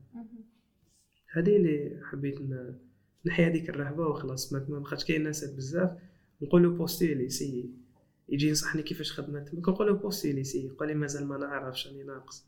هذه 1.33 1.57
اللي 1.57 2.01
حبيت 2.03 2.39
نحي 3.25 3.45
هذيك 3.45 3.69
الرهبة 3.69 4.07
وخلاص 4.07 4.53
ما 4.53 4.83
خاطش 4.83 5.05
كاين 5.05 5.23
ناس 5.23 5.45
بزاف. 5.45 5.97
نقولوا 6.41 6.77
postuler 6.77 7.29
سي 7.29 7.71
يجي 8.29 8.47
ينصحني 8.47 8.83
كيفاش 8.83 9.11
خدمت. 9.11 9.53
نقول 9.53 9.93
postuler 9.93 10.43
سي 10.43 10.65
يقول 10.65 10.87
لي 10.87 10.93
مازال 10.93 11.27
ما 11.27 11.37
نعرفش 11.37 11.87
راني 11.87 12.03
ناقص. 12.03 12.47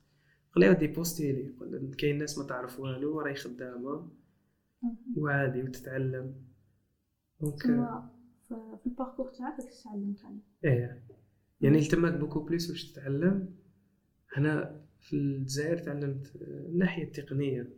قال 0.56 0.64
لي 0.64 0.70
ودي 0.70 0.88
postuler 0.88 1.54
كاين 1.98 2.18
ناس 2.18 2.38
ما 2.38 2.44
تعرف 2.44 2.80
والو 2.80 3.20
راهي 3.20 3.36
خدامة. 3.36 4.08
وعادي 5.18 5.64
وتتعلم. 5.64 6.36
donc 7.42 7.62
في 8.48 8.86
ال 8.86 8.91
parcours 8.91 9.30
تاعك 9.30 9.58
تعلمت؟ 9.84 10.20
إيه. 10.66 11.04
يعني 11.62 11.82
تماك 11.82 12.14
beaucoup 12.14 12.40
plus 12.40 12.70
واش 12.70 12.92
تتعلم؟ 12.92 13.56
أنا 14.38 14.82
في 15.00 15.14
الجزائر 15.14 15.78
تعلمت 15.78 16.36
الناحية 16.42 17.04
التقنية. 17.04 17.70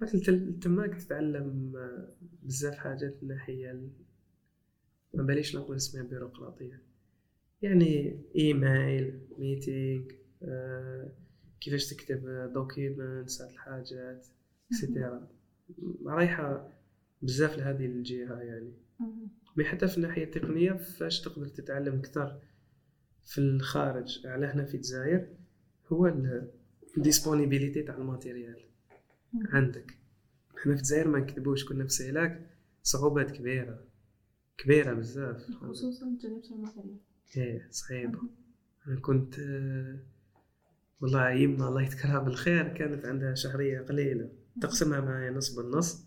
مثل 0.00 0.58
تماك 0.60 0.94
تتعلم 0.94 1.72
بزاف 2.42 2.74
حاجات 2.74 3.16
من 3.22 3.30
الناحيه 3.30 3.88
ما 5.14 5.22
باليش 5.22 5.56
نقول 5.56 5.76
اسمها 5.76 6.02
بيروقراطية. 6.02 6.82
يعني 7.62 8.20
email 8.36 9.20
meeting 9.38 10.04
آه، 10.42 11.12
كيفاش 11.60 11.90
تكتب 11.90 12.50
documents 12.54 13.42
هاد 13.42 13.50
الحاجات 13.50 14.26
et 14.66 14.82
cetera 14.82 15.28
رايحة 16.06 16.72
بزاف 17.22 17.58
لهذه 17.58 17.86
الجهة 17.86 18.40
يعني. 18.40 18.72
mais 19.56 19.64
حتى 19.64 19.88
في 19.88 19.96
الناحية 19.96 20.24
التقنية 20.24 20.72
فاش 20.72 21.20
تقدر 21.20 21.48
تتعلم 21.48 21.94
أكثر 21.98 22.40
في 23.24 23.38
الخارج 23.38 24.26
على 24.26 24.46
هنا 24.46 24.64
في 24.64 24.74
الجزائر 24.74 25.28
هو 25.92 26.14
ال 26.96 27.02
disponibilité 27.02 27.82
تاع 27.82 27.96
ال 27.96 28.02
matériel. 28.02 28.60
عندك. 29.34 29.94
هنا 30.64 30.74
في 30.74 30.80
الجزائر 30.80 31.08
ما 31.08 31.18
نكذبوش 31.18 31.64
كنا 31.64 31.84
في 31.84 31.90
سيلاك 31.90 32.50
صعوبات 32.82 33.30
كبيرة. 33.30 33.84
كبيرة 34.58 34.92
بزاف. 34.92 35.50
خصوصا 35.50 36.18
جانب 36.22 36.42
ال 36.50 36.55
matériel. 36.55 36.98
إيه 37.36 37.68
صعيبة. 37.70 38.18
أنا 38.86 39.00
كنت 39.00 39.34
والله 41.00 41.30
يما 41.30 41.68
الله 41.68 41.82
يذكرها 41.82 42.18
بالخير 42.18 42.68
كانت 42.68 43.04
عندها 43.04 43.34
شهرية 43.34 43.80
قليلة. 43.80 44.30
تقسمها 44.60 45.00
معايا 45.00 45.30
نص 45.30 45.54
بالنص 45.54 46.04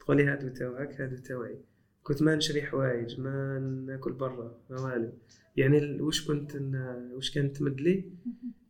تقولي 0.00 0.24
هادو 0.24 0.48
تاوعك 0.48 1.00
هادو 1.00 1.16
تاوعي 1.16 1.58
كنت 2.02 2.22
ما 2.22 2.34
نشري 2.34 2.62
حوايج 2.62 3.20
ما 3.20 3.58
ناكل 3.86 4.12
برا 4.12 4.60
ما 4.70 4.80
والو. 4.80 5.12
يعني 5.56 6.00
وش 6.00 6.26
كنت 6.26 6.56
وش 7.16 7.30
كانت 7.30 7.56
تمد 7.56 7.80
لي؟ 7.80 8.12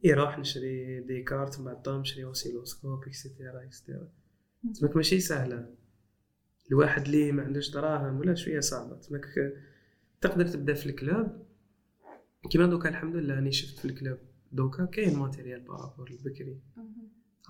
يروح 0.05 0.39
نشري 0.39 1.01
des 1.01 1.23
cartes 1.23 1.59
من 1.59 1.65
بعد 1.65 1.89
نشري 1.89 2.25
oscilloscope 2.25 3.03
et 3.03 3.18
cetera 3.18 3.65
et 3.65 3.76
cetera 3.76 4.09
تسمك 4.75 4.97
ماشي 4.97 5.21
سهلة. 5.21 5.75
الواحد 6.73 7.05
اللي 7.05 7.33
ما 7.33 7.43
عندوش 7.43 7.71
دراهم 7.71 8.19
ولا 8.19 8.35
شوية 8.35 8.61
صعبة. 8.61 8.97
تسمك 8.97 9.25
تقدر 10.21 10.47
تبدا 10.47 10.75
في 10.75 10.87
ال 10.87 10.97
club. 10.97 11.47
كيما 12.51 12.67
دوكا 12.67 12.89
الحمد 12.89 13.17
لله 13.17 13.35
راني 13.35 13.53
شفت 13.53 13.79
في 13.79 13.85
ال 13.85 13.92
club 13.92 14.19
دوكا 14.53 14.85
كاين 14.85 15.19
matériel 15.19 15.61
par 15.61 15.76
rapport 15.76 16.11
لبكري 16.11 16.61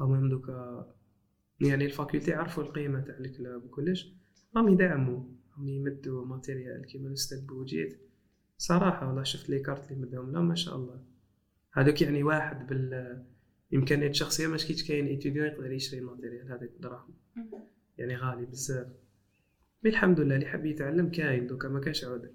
ou 0.01 0.09
même 0.09 0.29
دوكا 0.29 0.87
يعني 1.61 1.85
ال 1.85 1.91
faculté 1.91 2.33
عرفوا 2.33 2.63
القيمة 2.63 3.01
تاع 3.01 3.19
ال 3.19 3.28
club 3.28 3.65
وكلش. 3.65 4.15
راهم 4.57 4.69
يدعموا 4.69 5.25
راهم 5.53 5.69
يمدوا 5.69 6.27
matériel 6.27 6.87
كيما 6.87 7.09
الأستاذ 7.09 7.47
بوجيت. 7.47 8.12
صراحة 8.59 9.09
والله 9.09 9.23
شفت 9.23 9.51
لي 9.51 9.61
كارت 9.61 9.93
اللي 9.93 10.03
مدهم 10.07 10.33
لا 10.33 10.41
ما 10.41 10.55
شاء 10.55 10.77
الله. 10.77 11.05
هذوك 11.73 12.03
يعني 12.03 12.23
واحد 12.23 12.67
بال 12.67 13.25
إمكانيات 13.75 14.11
الشخصية 14.11 14.47
ماش 14.47 14.67
كيش 14.67 14.89
كاين 14.89 15.07
étudiant 15.07 15.47
يقدر 15.47 15.73
يشري 15.73 15.99
ال 16.01 16.06
matériel. 16.06 16.53
هذاك 16.53 16.71
دراهم. 16.81 17.15
يعني 17.99 18.17
غالي 18.17 18.47
بزاف. 18.47 18.87
mais 19.85 19.91
الحمد 19.91 20.21
لله 20.21 20.35
اللي 20.35 20.47
حاب 20.47 20.67
يتعلم 20.67 21.11
كاين 21.11 21.47
دوكا 21.47 21.69
ما 21.69 21.81
كاش 21.81 22.05
عذر. 22.05 22.31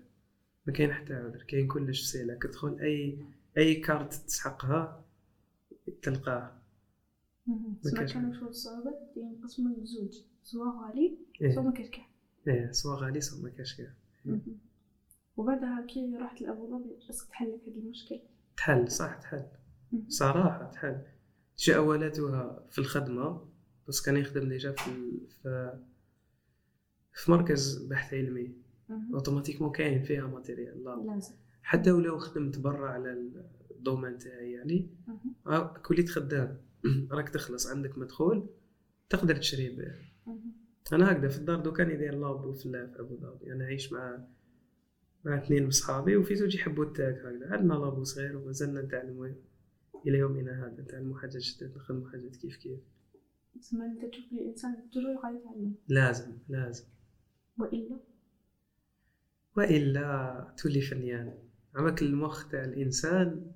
ما 0.66 0.74
كاين 0.74 0.94
حتى 0.94 1.14
عذر. 1.14 1.44
كاين 1.44 1.68
كلش 1.68 2.02
في 2.02 2.08
سيلة 2.08 2.34
تدخل 2.34 2.80
أي 2.80 3.26
أي 3.58 3.76
كارت 3.76 4.14
تسحقها 4.14 5.06
تلقاه. 6.02 6.62
كاش 7.96 8.14
كانوا 8.14 8.34
شو 8.34 8.48
الصعوبات 8.48 9.14
ينقسموا 9.18 9.78
لزوج 9.78 10.22
سوا 10.44 10.88
غالي 10.88 11.18
سوا 11.40 11.48
إيه 11.48 11.60
ما 11.60 11.72
كاش 11.72 11.90
كاع. 11.90 12.08
إيه 12.48 12.72
سوا 12.72 12.96
غالي 12.96 13.22
سوا 13.22 13.44
ما 13.44 13.50
كاش 13.50 13.78
كاع. 13.78 13.94
وبعدها 15.38 15.86
كي 15.88 16.16
رحت 16.22 16.42
لأبو 16.42 16.68
ظبي 16.70 16.96
بس 17.10 17.28
تحل 17.28 17.46
لك 17.54 17.62
هذا 17.68 17.78
المشكل. 17.78 18.20
تحل 18.58 18.92
صح 18.92 19.16
تحل. 19.16 19.46
صراحة 20.08 20.72
تحل. 20.72 21.02
شي 21.56 21.76
أولاتها 21.76 22.66
في 22.70 22.80
الخدمة 22.80 23.46
بس 23.88 24.02
كان 24.02 24.18
يخدم 24.18 24.50
déjà 24.50 24.72
في 24.72 24.92
في 25.42 25.80
في 27.14 27.32
مركز 27.32 27.78
بحث 27.86 28.14
علمي. 28.14 28.52
automatiquement 29.14 29.72
كاين 29.72 30.04
فيها 30.04 30.28
matériel 30.28 30.84
لا. 30.84 30.96
لازم 31.14 31.34
حتى 31.64 31.92
ولو 31.92 32.18
خدمت 32.18 32.60
برا 32.60 32.90
على 32.90 33.32
ال 33.72 33.77
domaine 33.78 34.18
تاعي 34.18 34.52
يعني 34.52 34.90
آه، 35.48 35.74
كليت 35.74 36.10
خدام. 36.10 36.58
راك 37.12 37.30
تخلص 37.30 37.68
عندك 37.68 37.98
مدخول 37.98 38.50
تقدر 39.10 39.36
تشري 39.36 39.70
به 39.70 39.96
أنا 40.94 41.12
هكذا 41.12 41.28
في 41.28 41.38
الدار 41.38 41.60
دوكا 41.60 41.84
ندير 41.84 42.16
labo 42.16 42.54
في 42.54 42.66
ال- 42.66 42.90
في 42.94 43.00
أبو 43.00 43.16
ظبي. 43.18 43.54
أنا 43.54 43.66
عايش 43.66 43.94
مع 43.94 44.20
مع 45.28 45.38
اثنين 45.38 45.64
من 45.64 45.72
صحابي 45.72 46.18
وفي 46.18 46.36
زوج 46.36 46.56
يحبوا 46.56 46.86
ال 46.86 46.92
tech 46.92 47.16
هكذا. 47.16 47.48
عندنا 47.52 47.74
labo 47.74 48.04
صغير 48.04 48.38
ومازلنا 48.38 48.82
نتعلموا 48.82 49.28
إلى 50.08 50.18
يومنا 50.18 50.66
هذا 50.66 50.82
نتعلموا 50.82 51.18
حاجات 51.20 51.38
جدد 51.42 51.76
نخدموا 51.76 52.10
حاجات 52.10 52.36
كيف 52.36 52.56
كيف. 52.58 52.80
سما 53.60 53.86
أنت 53.86 54.06
تشوف 54.14 54.34
الانسان 54.34 54.90
toujours 54.94 55.16
غادي 55.24 55.38
يتعلم 55.38 55.76
لازم 55.88 56.38
لازم. 56.50 56.86
وإلا؟ 57.58 58.00
وإلا 59.58 60.54
تولي 60.58 60.82
فنيان. 60.82 61.34
عمك 61.76 62.02
المخ 62.02 62.48
تاع 62.50 62.64
الإنسان 62.64 63.52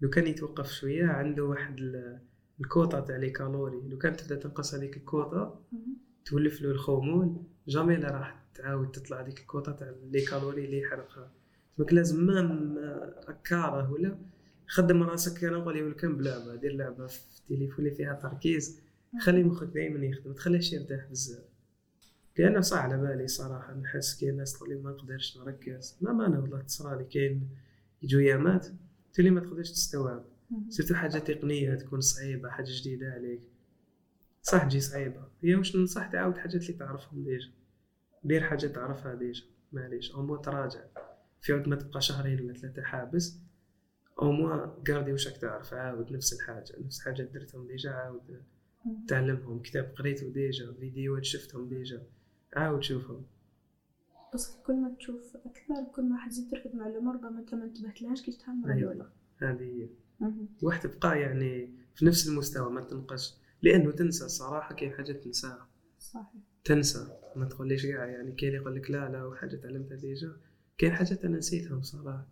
لو 0.00 0.10
كان 0.10 0.26
يتوقف 0.26 0.72
شوية 0.72 1.06
عنده 1.06 1.44
واحد 1.44 1.78
ال- 1.78 2.20
الكوطة 2.60 3.00
تاع 3.00 3.16
les 3.16 3.30
calories. 3.30 3.88
لو 3.88 3.98
كانت 3.98 4.20
تبدأ 4.20 4.36
تنقص 4.36 4.74
هذيك 4.74 4.96
الكوطة 4.96 5.64
تولف 6.24 6.62
له 6.62 6.70
الخمول 6.70 7.36
jamais 7.68 7.96
لا 7.96 8.10
راح 8.10 8.42
تعاود 8.54 8.90
تطلع 8.90 9.20
هذيك 9.20 9.40
الكوطة 9.40 9.72
تاع 9.72 9.94
les 10.10 10.20
calories 10.20 10.64
اللي 10.64 10.80
يحرقها 10.80 11.30
donc 11.78 11.92
لازم 11.92 12.24
même 12.26 12.78
كاره 13.44 13.92
ولا 13.92 14.18
خدم 14.66 15.02
راسك 15.02 15.44
أنا 15.44 15.58
نقول 15.58 15.90
لك 15.90 16.04
بلعبة 16.04 16.54
دير 16.54 16.72
لعبة 16.72 17.06
في 17.06 17.20
التليفون 17.38 17.84
اللي 17.84 17.96
فيها 17.96 18.14
تركيز. 18.14 18.80
خلي 19.20 19.44
مخك 19.44 19.66
دائما 19.66 20.06
يخدم 20.06 20.32
تخليهش 20.32 20.72
يرتاح 20.72 21.06
بزاف. 21.10 21.44
لأن 22.38 22.62
صح 22.62 22.78
على 22.78 22.98
بالي 22.98 23.28
صراحة 23.28 23.74
نحس 23.74 24.20
كاين 24.20 24.36
ناس 24.36 24.52
تقول 24.52 24.68
لي 24.68 24.74
ما 24.74 24.90
نقدرش 24.90 25.38
نركز. 25.38 25.96
moi-même 26.00 26.38
والله 26.38 26.60
تصرالي 26.60 27.04
كاين 27.04 27.48
يجوا 28.02 28.20
ايامات 28.20 28.66
تولي 29.14 29.30
ما 29.30 29.40
تقدرش 29.40 29.70
تستوعب. 29.70 30.24
surtout 30.68 30.94
حاجة 30.94 31.18
تقنية 31.18 31.74
تكون 31.74 32.00
صعيبة 32.00 32.50
حاجة 32.50 32.70
جديدة 32.80 33.12
عليك. 33.12 33.40
صح 34.42 34.64
تجي 34.64 34.80
صعيبة. 34.80 35.28
هي 35.42 35.54
واش 35.54 35.76
ننصح 35.76 36.06
تعاود 36.06 36.38
حاجات 36.38 36.62
اللي 36.62 36.72
تعرفهم 36.72 37.24
déjà. 37.24 37.50
دير 38.24 38.40
حاجة 38.42 38.66
تعرفها 38.66 39.14
déjà. 39.14 39.44
معليش. 39.72 40.14
مو 40.14 40.36
تراجع. 40.36 40.80
في 41.40 41.52
عوض 41.52 41.68
ما 41.68 41.76
تبقى 41.76 42.00
شهرين 42.00 42.40
ولا 42.40 42.54
ثلاثة 42.54 42.82
حابس 42.82 43.38
au 44.22 44.32
moins 44.32 44.66
garder 44.66 45.12
واش 45.12 45.28
راك 45.28 45.36
تعرف. 45.36 45.74
عاود 45.74 46.12
نفس 46.12 46.32
الحاجة. 46.32 46.74
نفس 46.84 47.00
حاجة 47.00 47.22
درتهم 47.22 47.66
déjà. 47.66 47.90
عاود 47.90 48.42
تعلمهم 49.08 49.62
كتاب 49.62 49.94
قريته 49.98 50.28
déjà. 50.28 50.72
فيديوهات 50.72 51.24
شفتهم 51.24 51.68
déjà. 51.68 52.02
عاود 52.56 52.82
شوفهم. 52.82 53.26
بس 54.34 54.56
كل 54.66 54.74
ما 54.74 54.94
تشوف 54.98 55.36
أكثر 55.36 55.84
كل 55.94 56.02
ما 56.02 56.16
حتزيد 56.18 56.50
تركز 56.50 56.74
معلومه 56.74 57.12
ربما 57.12 57.40
أنت 57.40 57.54
ما 57.54 57.64
انتبهتلهاش 57.64 58.22
كي 58.22 58.32
تفهم 58.32 58.70
أيوة. 58.70 58.90
ولا 58.90 59.10
هذه 59.36 59.62
هي. 59.62 59.88
واحد 60.62 60.80
تبقى 60.90 61.20
يعني 61.20 61.74
في 61.94 62.06
نفس 62.06 62.28
المستوى 62.28 62.72
ما 62.72 62.80
تنقص. 62.80 63.40
لأنه 63.62 63.92
تنسى 63.92 64.24
الصراحة 64.24 64.74
كاين 64.74 64.92
حاجات 64.92 65.24
تنساها. 65.24 65.68
صحيح. 65.98 66.42
تنسى. 66.64 67.20
ما 67.36 67.48
تقوليش 67.48 67.86
كاع 67.86 68.06
يعني 68.06 68.32
كاين 68.32 68.54
يقول 68.54 68.76
لك 68.76 68.90
لا 68.90 69.08
لا 69.08 69.24
وحاجة 69.24 69.56
تعلمتها 69.56 69.96
déjà. 69.96 70.36
كاين 70.78 70.92
حاجات 70.92 71.24
أنا 71.24 71.38
نسيتها 71.38 71.76
بصراحة. 71.76 72.28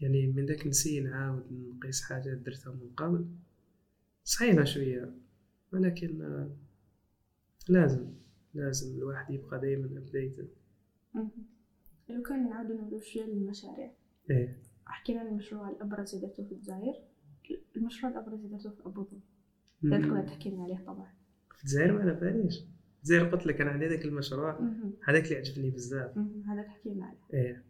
يعني 0.00 0.26
من 0.26 0.46
ذاك 0.46 0.66
نسي 0.66 1.00
نعاود 1.00 1.52
نقيس 1.52 2.02
حاجات 2.02 2.38
درتها 2.38 2.72
من 2.72 2.90
قبل. 2.96 3.26
صعيبة 4.24 4.64
شوية. 4.64 5.14
ولكن 5.72 6.22
آه، 6.22 6.56
لازم 7.68 8.14
لازم 8.54 8.96
الواحد 8.96 9.34
يبقى 9.34 9.60
دايما 9.60 9.98
updated 9.98 10.48
لو 12.08 12.22
كان 12.22 12.48
نعاودو 12.48 12.74
نولو 12.74 13.00
شوية 13.00 13.24
للمشاريع 13.24 13.92
إيه. 14.30 14.62
أحكي 14.88 15.12
لنا 15.12 15.28
المشروع 15.28 15.70
الأبرز 15.70 16.14
اللي 16.14 16.26
درتو 16.26 16.44
في 16.44 16.52
الجزائر. 16.52 16.94
المشروع 17.76 18.12
الأبرز 18.12 18.44
اللي 18.44 18.56
درتو 18.56 18.70
في 18.70 18.86
أبو 18.86 19.04
ظبي. 19.04 19.20
تقدر 19.82 20.22
تحكي 20.26 20.50
لنا 20.50 20.64
عليه 20.64 20.84
طبعا. 20.86 21.12
في 21.56 21.62
الجزائر 21.64 22.00
على 22.00 22.14
باليش 22.14 22.64
الجزائر 22.98 23.24
قلت 23.28 23.46
لك 23.46 23.60
أنا 23.60 23.70
عندي 23.70 23.86
هذاك 23.86 24.04
المشروع. 24.04 24.60
هذاك 25.04 25.24
اللي 25.24 25.36
عجبني 25.36 25.70
بزاف. 25.70 26.16
مهم. 26.16 26.42
هذا 26.50 26.62
تحكي 26.62 26.88
لنا 26.88 27.06
عليه. 27.06 27.18
إيه. 27.34 27.64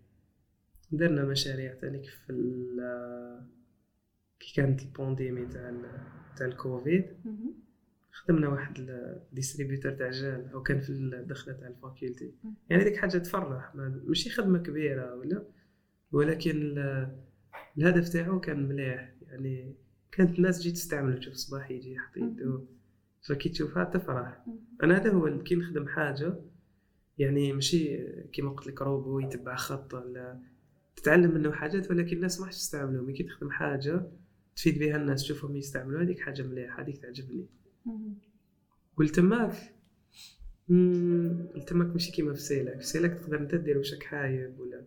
درنا 0.93 1.25
مشاريع 1.25 1.75
تانيك 1.75 2.05
في 2.05 2.31
ال- 2.33 3.47
كي 4.41 4.55
كانت 4.57 4.83
ال 4.83 4.90
pandémie 4.90 5.47
تاع 5.47 5.73
تاع 6.37 6.47
الكوفيد. 6.47 7.05
خدمنا 8.13 8.49
واحد 8.49 8.75
distributeur 8.79 9.93
تاع 9.93 10.11
جال 10.11 10.49
أو 10.53 10.63
كان 10.63 10.81
في 10.81 10.91
الدخلة 10.91 11.55
تاع 11.55 11.69
ال 11.69 11.76
faculté. 11.76 12.35
يعني 12.71 12.85
ديك 12.85 12.97
حاجة 12.97 13.19
تفرح. 13.19 13.75
ما- 13.75 14.03
ماشي 14.07 14.31
خدمة 14.31 14.59
كبيرة 14.59 15.15
ولا؟ 15.15 15.45
ولكن 16.13 16.51
ال- 16.51 17.17
الهدف 17.79 18.09
تاعو 18.09 18.41
كان 18.41 18.69
مليح. 18.69 19.15
يعني 19.23 19.75
كانت 20.13 20.39
الناس 20.39 20.59
تجي 20.59 20.71
تستعمله 20.71 21.19
تشوف 21.19 21.35
صباح 21.35 21.71
يجي 21.71 21.93
يحط 21.93 22.19
فكي 23.29 23.49
تشوفها؟ 23.49 23.85
تفرح. 23.85 24.45
أنا 24.83 24.97
هذا 24.97 25.13
هو 25.13 25.43
كي 25.43 25.55
نخدم 25.55 25.89
حاجة 25.89 26.41
يعني 27.19 27.53
ماشي 27.53 27.99
كيما 28.33 28.51
قلت 28.51 28.67
لك 28.67 28.83
روبو 28.83 29.19
يتبع 29.21 29.57
خط 29.57 29.95
ولا 29.95 30.41
تتعلم 30.97 31.35
منه 31.35 31.53
حاجات 31.53 31.91
ولكن 31.91 32.17
الناس 32.17 32.41
ما 32.41 32.49
تستعملهم. 32.49 33.11
كي 33.11 33.23
تخدم 33.23 33.51
حاجة 33.51 34.11
تفيد 34.57 34.79
بها 34.79 34.97
الناس 34.97 35.23
تشوفهم 35.23 35.57
يستعملوا 35.57 36.03
هذيك 36.03 36.21
حاجة 36.21 36.43
مليحة 36.43 36.83
هذيك 36.83 36.99
تعجبني. 36.99 37.47
مم، 40.69 41.49
التماك 41.57 41.87
ماشي 41.87 42.13
كيما 42.13 42.35
في 42.35 42.41
CELEC 42.41 42.81
في 42.81 42.87
CELEC 42.87 43.15
تقدر 43.15 43.39
أنت 43.39 43.55
دير 43.55 43.79
وشك 43.79 44.03
حاب 44.03 44.61
ولا. 44.61 44.87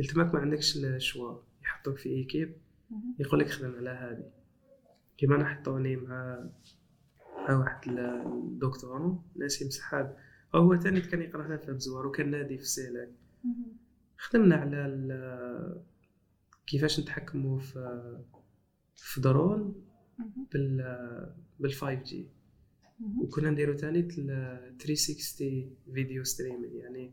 التماك 0.00 0.34
ما 0.34 0.40
عندكش 0.40 0.76
ال 0.76 0.86
choix 0.86 1.38
يحطوك 1.62 1.98
في 1.98 2.08
équipe. 2.08 2.56
يقول 3.18 3.40
لك 3.40 3.48
خدم 3.48 3.74
على 3.74 3.90
هذه. 3.90 4.30
كيما 5.18 5.36
أنا 5.36 5.44
حطوني 5.44 5.96
مع 5.96 6.48
مع 7.48 7.58
واحد 7.58 7.88
ال- 7.88 7.98
الدكتور 8.26 9.18
ناسي 9.36 9.64
مسحاب 9.66 10.16
هو 10.54 10.74
تاني 10.74 11.00
كان 11.00 11.22
يقرأ 11.22 11.46
هنا 11.46 11.56
في 11.56 11.72
بزوار 11.72 12.06
وكان 12.06 12.30
نادي 12.30 12.58
في 12.58 12.64
مهم. 13.44 13.76
خدمنا 14.18 14.56
على 14.56 15.82
كيفاش 16.66 17.00
نتحكموا 17.00 17.58
في 17.58 18.12
في 18.96 19.20
درون. 19.20 19.82
بال 20.52 20.76
بال 21.60 21.72
5 21.72 21.94
G. 22.02 22.28
وكنا 23.20 23.50
نديرو 23.50 23.72
تاني 23.74 24.00
ال 24.00 24.76
360 24.78 25.76
video 25.94 26.24
streaming 26.24 26.76
يعني 26.76 27.12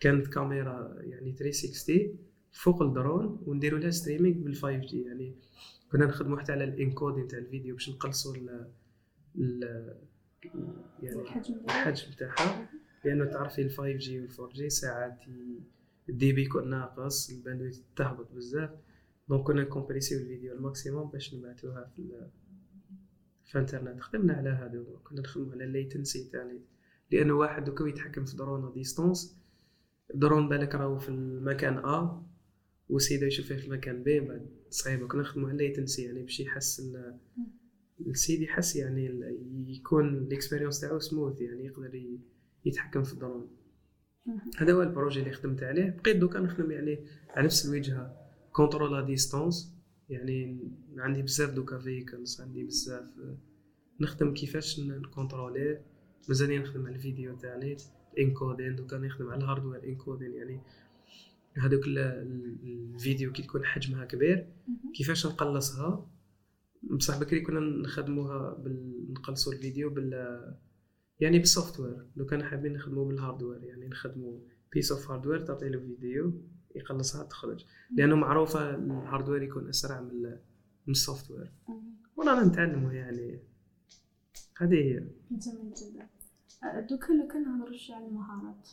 كانت 0.00 0.26
كاميرا 0.26 0.96
يعني 1.02 1.32
360 1.32 2.18
فوق 2.52 2.82
الدرون 2.82 3.42
ونديروا 3.46 3.78
لها 3.78 3.90
streaming 3.90 4.44
بال 4.44 4.54
5 4.56 4.76
G 4.78 5.02
يعني 5.02 5.34
كنا 5.92 6.06
نخدموا 6.06 6.38
حتى 6.38 6.52
على 6.52 6.64
ال 6.64 6.71
encoding 6.71 7.28
تاع 7.28 7.38
الفيديو 7.38 7.74
باش 7.74 7.90
نقلصوا 7.90 8.36
ال 8.36 9.96
يعني 11.02 11.20
الحجم. 11.20 12.12
تاعها. 12.18 12.68
لأنه 13.04 13.24
تعرفي 13.24 13.62
ال 13.62 13.70
5 13.70 13.92
G 13.92 14.20
وال 14.20 14.30
4 14.40 14.52
G 14.54 14.70
ساعات 14.70 15.18
ال 16.08 16.32
débit 16.32 16.42
يكون 16.42 16.70
ناقص 16.70 17.30
ال 17.30 17.35
bandwidth 17.35 17.76
تهبط 17.96 18.32
بزاف. 18.32 18.70
donc 19.28 19.46
كنا 19.46 19.62
نكومبريسيو 19.62 20.18
الفيديو 20.18 20.54
ال 20.54 20.61
maximum 20.61 21.10
باش 21.10 21.34
نبعثوها 21.34 21.92
في 21.96 22.26
في 23.44 23.58
انترنت 23.58 24.00
خدمنا 24.00 24.34
على 24.34 24.50
هذا 24.50 24.84
كنا 25.04 25.20
نخدموا 25.20 25.52
على 25.52 25.64
ال 25.64 25.72
latency 25.72 26.30
تاع 26.32 26.52
لأنه 27.12 27.34
واحد 27.34 27.64
دوكا 27.64 27.84
يتحكم 27.84 28.24
في 28.24 28.36
drone 28.36 28.72
à 28.72 28.79
distance 28.79 29.38
drone 30.14 30.48
بالك 30.48 30.74
راهو 30.74 30.98
في 30.98 31.08
المكان 31.08 31.78
A 31.78 32.26
والسيد 32.88 33.26
يشوف 33.26 33.46
فيه 33.46 33.56
في 33.56 33.66
المكان 33.66 34.02
B 34.02 34.20
بعد 34.20 34.55
صعيبه 34.70 35.06
كنا 35.08 35.22
نخدموا 35.22 35.48
على 35.48 35.56
ال 35.64 35.69
latency 35.69 36.02
يعني 36.02 36.22
باش 36.22 36.40
يحس 36.40 36.80
ال- 36.80 37.18
السيد 38.06 38.40
يحس 38.42 38.76
يعني 38.76 39.20
يكون 39.68 40.08
ال 40.08 40.15
expérience 40.15 40.80
تاعو 40.80 40.98
سموث 40.98 41.40
يعني 41.40 41.64
يقدر 41.64 42.02
يتحكم 42.64 43.02
في 43.02 43.12
الدرون. 43.12 43.48
هذا 44.58 44.72
هو 44.72 44.82
ال 44.82 44.87
projet 44.87 45.20
اللي 45.20 45.32
خدمت 45.32 45.62
عليه. 45.62 45.96
بقيت 46.02 46.16
دوكا 46.16 46.40
نخدم 46.40 46.70
يعني 46.70 47.04
على 47.30 47.44
نفس 47.46 47.66
الوجهة 47.66 48.16
contrôle 48.52 48.94
à 48.94 49.06
distance 49.06 49.76
يعني 50.08 50.60
عندي 50.98 51.22
بزاف 51.22 51.50
دوكا 51.50 51.78
vehicles 51.78 52.40
عندي 52.40 52.64
بزاف 52.64 53.04
نخدم 54.00 54.34
كيفاش 54.34 54.80
ن- 54.80 54.98
نكونتروليه 54.98 55.84
مازال 56.28 56.62
نخدم 56.62 56.86
على 56.86 56.94
الفيديو 56.96 57.36
تاعي 57.36 57.76
ال 58.14 58.21
encoding 58.21 58.76
دوكا 58.76 58.98
نخدم 58.98 59.28
على 59.28 59.44
ال 59.44 59.48
hardware 59.48 59.84
encoding 59.84 60.34
يعني 60.34 60.60
هذوك 61.58 61.86
ال- 61.86 61.98
ال- 61.98 62.94
الفيديو 62.94 63.32
كي 63.32 63.42
تكون 63.42 63.64
حجمها 63.64 64.04
كبير. 64.04 64.52
كيفاش 64.94 65.26
نقلصها؟ 65.26 66.10
بصح 66.82 67.20
بكري 67.20 67.40
كنا 67.40 67.60
نخدموها 67.60 68.54
بال... 68.54 69.06
نقلصوا 69.12 69.52
الفيديو 69.52 69.90
بال 69.90 70.12
يعني 71.20 71.38
بال 71.38 71.80
software 71.80 72.06
لو 72.16 72.26
كان 72.26 72.44
حابين 72.44 72.72
نخدموا 72.72 73.04
بال 73.08 73.19
hardware 73.19 73.62
يعني 73.64 73.88
نخدموا 73.88 74.38
piece 74.72 74.92
of 74.92 75.10
hardware 75.10 75.40
تعطي 75.40 75.68
له 75.68 75.78
فيديو 75.80 76.32
يقلصها 76.76 77.24
تخرج. 77.24 77.64
لأنه 77.96 78.16
معروفة 78.16 78.74
ال 78.74 78.82
hardware 78.82 79.42
يكون 79.42 79.68
أسرع 79.68 80.00
من 80.00 80.22
من 80.86 80.92
ال 80.92 81.30
software 81.30 81.52
مهم. 81.68 81.96
ورانا 82.16 82.44
نتعلموا 82.48 82.92
يعني. 82.92 83.40
هذه 84.58 84.74
هي. 84.74 85.08
جميل 85.30 85.74
جدا. 85.74 86.08
أه، 86.64 86.80
دوكا 86.80 87.12
لو 87.12 87.28
كان 87.28 87.42
نهضروا 87.42 87.76
على 87.90 88.06
المهارات 88.06 88.68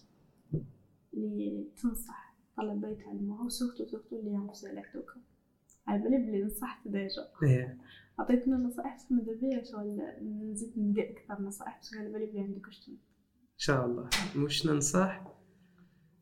اللي 1.14 1.68
تنصح 1.82 2.33
طلبة 2.58 2.88
يتعلموها 2.88 3.46
و 3.46 3.51
surtout 3.51 3.86
surtout 3.86 4.20
اللي 4.20 4.48
في 4.54 4.60
CELEC 4.60 4.92
دوكا 4.94 5.22
على 5.88 6.04
بالي 6.04 6.18
بلي 6.18 6.44
نصحت 6.44 6.88
déjà 6.88 7.28
إيه. 7.44 7.78
عطيتنا 8.20 8.58
نصائح 8.58 8.96
بس 8.96 9.12
ماذا 9.12 9.34
بيا 9.42 9.64
شغل 9.64 10.02
نزيد 10.52 10.74
ندي 10.78 11.12
أكثر 11.12 11.42
نصائح 11.42 11.80
بس 11.82 11.94
على 11.94 12.10
بالي 12.10 12.26
بلي 12.26 12.40
عندك 12.40 12.68
واش. 12.68 12.90
إن 12.90 12.98
شاء 13.58 13.86
الله 13.86 14.10
مش 14.36 14.66
ننصح 14.66 15.24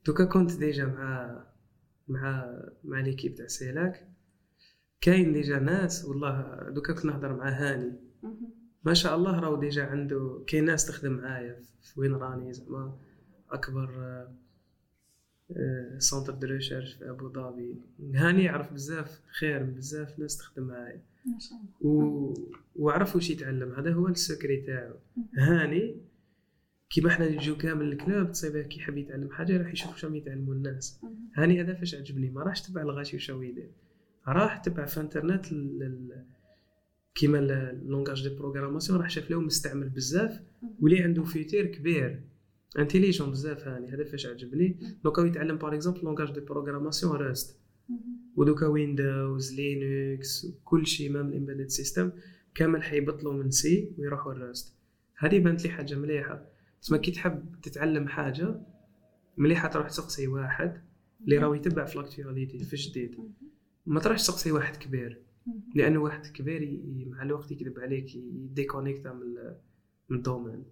دوكا 0.06 0.26
كنت 0.26 0.52
déjà 0.52 0.86
مع 0.86 1.44
مع 2.08 2.60
مع 2.84 3.00
l'équipe 3.00 3.36
تاع 3.36 3.48
CELEC 3.48 4.08
كاين 5.02 5.34
déjà 5.34 5.60
ناس 5.60 6.06
والله 6.06 6.58
دوكا 6.70 6.94
كنت 6.94 7.06
نهضر 7.06 7.36
مع 7.36 7.50
هاني. 7.50 8.00
ما 8.84 8.94
شاء 8.94 9.16
الله 9.16 9.40
راهو 9.40 9.56
déjà 9.56 9.86
عنده 9.86 10.44
كاين 10.48 10.66
ناس 10.66 10.86
تخدم 10.86 11.12
معايا 11.12 11.62
في 11.82 12.00
وين 12.00 12.14
راني 12.14 12.54
زعما 12.54 12.98
أكبر 13.52 13.90
آه، 15.58 15.98
centre 16.00 16.34
de 16.34 16.48
recherche 16.48 16.94
في 16.94 17.10
أبو 17.10 17.30
ظبي. 17.30 17.76
هاني 18.14 18.44
يعرف 18.44 18.74
بزاف 18.74 19.22
خير 19.40 19.64
من 19.64 19.74
بزاف 19.74 20.20
ناس 20.20 20.38
تخدم 20.38 20.64
معايا. 20.64 21.02
ما 21.26 21.40
شاء 21.40 21.60
الله. 21.60 21.94
و... 21.94 22.34
وعرف 22.76 23.16
واش 23.16 23.30
يتعلم. 23.30 23.72
هذا 23.72 23.94
هو 23.94 24.08
ال 24.08 24.15
secret 24.15 24.62
تاعو. 24.62 24.94
هاني 25.38 25.96
كيما 26.90 27.10
حنا 27.10 27.30
نجيو 27.30 27.58
كامل 27.58 27.92
ال 27.92 28.00
club 28.00 28.32
تصيبه 28.32 28.62
كي 28.62 28.80
يحب 28.80 28.98
يتعلم 28.98 29.30
حاجة 29.30 29.58
راح 29.58 29.74
يشوف 29.74 29.92
واش 29.92 30.06
راهم 30.06 30.16
يتعلموا 30.16 30.54
الناس. 30.54 31.02
هاني 31.36 31.62
هذا 31.62 31.74
فاش 31.74 31.96
عجبني؟ 31.96 32.30
ما 32.30 32.44
راحش 32.44 32.62
تبع 32.62 32.82
الغاشي 32.82 33.16
وش 33.18 33.32
هو 33.32 33.42
يدير. 33.42 33.72
راح 34.28 34.58
تبع 34.58 34.86
في 34.86 35.00
انترنت 35.00 35.46
كيما 37.16 37.40
ال 37.40 37.51
langage 37.51 38.28
de 38.28 38.36
programmation 38.36 39.00
راح 39.00 39.10
شاف 39.10 39.32
له 39.32 39.42
مستعمل 39.42 39.90
بزاف 39.90 40.42
ولي 40.80 41.00
عنده 41.00 41.24
futur 41.24 41.66
كبير. 41.66 42.22
intelligent 42.80 43.32
بزاف 43.32 43.68
هاني 43.68 43.90
هذا 43.94 44.04
فاش 44.04 44.26
عجبني 44.26 44.80
دوكا 45.04 45.22
يتعلم 45.22 45.58
par 45.58 45.74
exemple 45.76 46.02
langage 46.04 46.32
de 46.34 46.40
programmation 46.40 47.34
مهم. 47.90 48.02
ودوكا 48.36 48.68
Windows 48.68 49.54
Linux 49.54 50.48
كل 50.64 50.88
شيء 50.88 51.12
même 51.12 51.28
ال 51.30 51.34
embedded 51.34 51.68
system 51.68 52.12
كامل 52.56 52.84
حيبطلوا 52.84 53.34
من 53.34 53.52
C 53.52 53.92
ويروحوا 53.98 54.32
ال 54.34 54.42
Rust 54.42 54.76
هذه 55.18 55.40
بانت 55.40 55.64
لي 55.64 55.70
حاجة 55.70 55.96
مليحة 55.96 56.46
تسمى 56.82 57.00
كي 57.00 57.12
تحب 57.12 57.46
تتعلم 57.64 58.08
حاجة 58.08 58.62
مليحة 59.38 59.68
تروح 59.68 59.88
تسقسي 59.90 60.28
واحد 60.28 60.82
اللي 61.24 61.38
راهو 61.38 61.54
يتبع 61.54 61.86
في 61.86 61.98
l'actualité 61.98 62.60
في 62.60 62.76
جديد. 62.76 63.16
ما 63.86 64.00
تروحش 64.00 64.22
تسقسي 64.22 64.52
واحد 64.52 64.76
كبير. 64.76 65.22
لأنه 65.76 66.00
واحد 66.00 66.26
كبير 66.28 66.82
مع 67.08 67.24
الوقت 67.24 67.52
يكذب 67.52 67.80
عليك 67.80 68.16
يديكونيكتا 68.16 69.14
من 69.14 69.22
ال- 69.22 69.58
من 70.10 70.18
ال 70.18 70.23
domaine. 70.23 70.64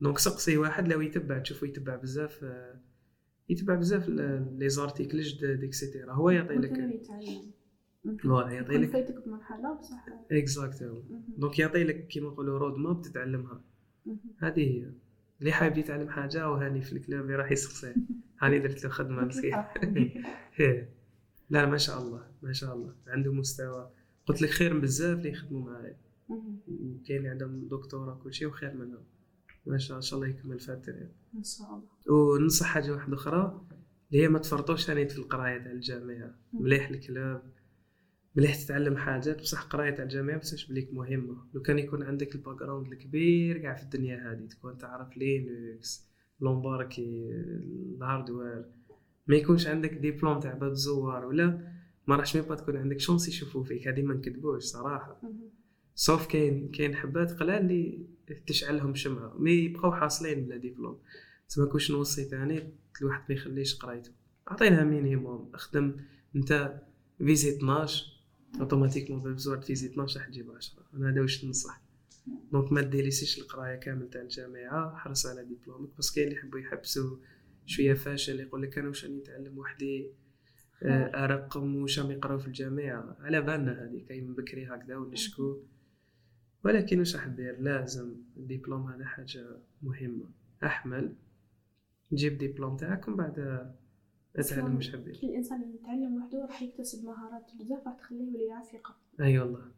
donc 0.00 0.18
سقسي 0.18 0.56
واحد 0.56 0.88
لو 0.88 1.00
يتبع 1.00 1.38
تشوفه 1.38 1.66
يتبع 1.66 1.96
بزاف 1.96 2.44
آه، 2.44 2.80
يتبع 3.48 3.74
بزاف 3.74 4.08
les 4.08 4.68
articles 4.68 5.20
جداد 5.20 5.64
et 5.64 5.76
cetera 5.76 6.12
هو 6.12 6.30
يعطي 6.30 6.54
لك. 6.54 7.00
voilà 8.22 8.50
يعطي 8.50 8.76
لك 8.76 8.90
فايتك 8.90 9.26
بمرحلة 9.26 9.74
بصح. 9.74 10.06
اكزاكتو 10.32 10.84
مهم. 11.10 11.24
donc 11.38 11.58
يعطي 11.58 11.84
لك 11.84 12.06
كيما 12.06 12.28
نقولوا 12.28 12.58
road 12.58 12.78
map 12.78 13.02
تتعلمها. 13.02 13.60
هذه 14.38 14.60
هي. 14.60 14.92
اللي 15.40 15.52
حابب 15.52 15.78
يتعلم 15.78 16.08
حاجة 16.08 16.50
وهاني 16.50 16.82
في 16.82 16.92
ال 16.92 17.00
club 17.00 17.30
راح 17.30 17.52
يسقسيه 17.52 17.94
هاني 18.42 18.58
درت 18.58 18.84
له 18.84 18.90
خدمة 18.90 19.24
مسكين. 19.24 19.64
لا 21.50 21.66
ما 21.66 21.76
شاء 21.78 22.02
الله 22.02 22.26
ما 22.42 22.52
شاء 22.52 22.74
الله. 22.74 22.94
عنده 23.06 23.32
مستوى. 23.32 23.90
قلت 24.26 24.42
لك 24.42 24.50
خير 24.50 24.78
بزاف 24.78 25.18
اللي 25.18 25.30
يخدموا 25.30 25.70
معايا. 25.70 25.96
مهم. 26.28 26.58
وكاين 26.68 27.18
اللي 27.18 27.28
عندهم 27.28 27.68
دكتوراه 27.68 28.20
كل 28.24 28.34
شيء 28.34 28.48
وخير 28.48 28.74
منهم. 28.74 29.04
ما 29.66 29.78
شاء 29.78 30.00
شاء 30.00 30.18
الله 30.18 30.28
يكمل 30.30 30.60
فاتر 30.60 30.92
إن 31.34 31.42
شاء 31.42 31.68
الله. 31.68 32.18
وننصح 32.18 32.66
حاجة 32.66 32.92
واحدة 32.92 33.14
أخرى 33.14 33.66
اللي 34.12 34.22
هي 34.22 34.28
ما 34.28 34.38
تفرطوش 34.38 34.84
ثاني 34.86 35.08
في 35.08 35.18
القراية 35.18 35.58
تاع 35.58 35.72
الجامعة. 35.72 36.34
مليح 36.52 36.88
ال 36.90 37.00
club 37.00 37.42
مليح 38.36 38.64
تتعلم 38.64 38.96
حاجات 38.96 39.40
بصح 39.40 39.62
قراية 39.62 39.90
تاع 39.90 40.04
الجامعة 40.04 40.38
بصح 40.38 40.68
بليك 40.68 40.94
مهمة. 40.94 41.36
لو 41.54 41.62
كان 41.62 41.78
يكون 41.78 42.02
عندك 42.02 42.34
ال 42.34 42.58
background 42.58 42.92
الكبير 42.92 43.58
كاع 43.58 43.74
في 43.74 43.82
الدنيا 43.82 44.32
هذه 44.32 44.46
تكون 44.46 44.78
تعرف 44.78 45.16
Linux 45.16 46.08
l'embarqué 46.40 47.30
ال 47.96 48.03
hardware. 48.03 48.64
ما 49.26 49.36
يكونش 49.36 49.66
عندك 49.66 49.92
ديبلوم 49.92 50.40
تاع 50.40 50.54
باب 50.54 50.72
زوار 50.72 51.24
ولا 51.24 51.72
ما 52.06 52.16
راحش 52.16 52.36
با 52.36 52.54
تكون 52.54 52.76
عندك 52.76 53.00
chance 53.00 53.28
يشوفوا 53.28 53.64
فيك. 53.64 53.88
هذه 53.88 54.02
ما 54.02 54.14
نكذبوش 54.14 54.62
صراحة. 54.62 55.20
sauf 55.94 56.26
كاين 56.26 56.68
كاين 56.68 56.94
حبات 56.94 57.32
قلال 57.32 57.60
اللي 57.60 58.06
تشعلهم 58.46 58.94
شمعه 58.94 59.34
mais 59.38 59.52
يبقاو 59.52 59.92
حاصلين 59.92 60.44
بلا 60.44 60.56
ديبلوم. 60.56 60.98
تسمى 61.48 61.66
كوش 61.66 61.90
نوصي 61.90 62.24
تاني 62.24 62.72
الواحد 63.00 63.22
ما 63.28 63.34
يخليش 63.34 63.74
قرايته. 63.74 64.12
عطيناها 64.48 64.84
minimum 64.84 65.50
أخدم. 65.54 65.96
أنت 66.36 66.80
visé 67.18 67.56
12 67.56 68.04
automatiquement 68.60 69.34
بزوار 69.34 69.60
visé 69.60 69.86
12 69.86 70.20
راح 70.20 70.28
تجيب 70.28 70.50
10 70.50 70.86
أنا 70.94 71.10
هذا 71.10 71.20
واش 71.20 71.44
ننصح 71.44 71.82
donc 72.52 72.72
ما 72.72 72.80
القراية 73.38 73.76
كامل 73.76 74.10
تاع 74.10 74.20
الجامعة. 74.20 74.96
حرص 74.96 75.26
على 75.26 75.44
ديبلومك. 75.44 75.88
parce 75.98 76.06
que 76.06 76.10
كاين 76.10 76.28
اللي 76.28 76.38
يحبوا 76.38 76.58
يحبسوا 76.58 77.16
شوية 77.66 77.94
فاشل 77.94 78.40
يقول 78.40 78.62
لك 78.62 78.78
أنا 78.78 78.88
واش 78.88 79.04
راني 79.04 79.16
نتعلم 79.16 79.58
وحدي؟ 79.58 80.10
آه، 80.82 81.24
أرقم 81.24 81.76
واش 81.76 81.98
راهم 81.98 82.10
يقراو 82.10 82.38
في 82.38 82.46
الجامعة؟ 82.46 83.16
على 83.20 83.40
بالنا 83.40 83.84
هذه. 83.84 84.04
كاين 84.08 84.34
بكري 84.34 84.66
هكذا 84.66 84.96
ونشكو. 84.96 85.62
ولكن 86.64 86.98
واش 86.98 87.16
راح 87.16 87.26
دير 87.26 87.60
لازم 87.60 88.14
الدبلوم 88.36 88.86
هذا 88.86 89.04
حاجة 89.04 89.46
مهمة 89.82 90.24
أحمل 90.64 91.14
جيب 92.12 92.38
ديبلوم 92.38 92.76
تاعك 92.76 93.08
ومن 93.08 93.16
بعد 93.16 93.38
اتعلم 94.36 94.76
واش 94.76 94.92
حبيت 94.92 95.16
كي 95.16 95.26
الانسان 95.26 95.74
يتعلم 95.74 96.16
وحده 96.16 96.46
راح 96.46 96.62
يكتسب 96.62 97.04
مهارات 97.04 97.50
بزاف 97.60 97.86
راح 97.86 97.96
تخليه 97.96 98.32
يولي 98.32 98.46
يعرف 98.46 98.76
أي 99.20 99.38
والله. 99.38 99.72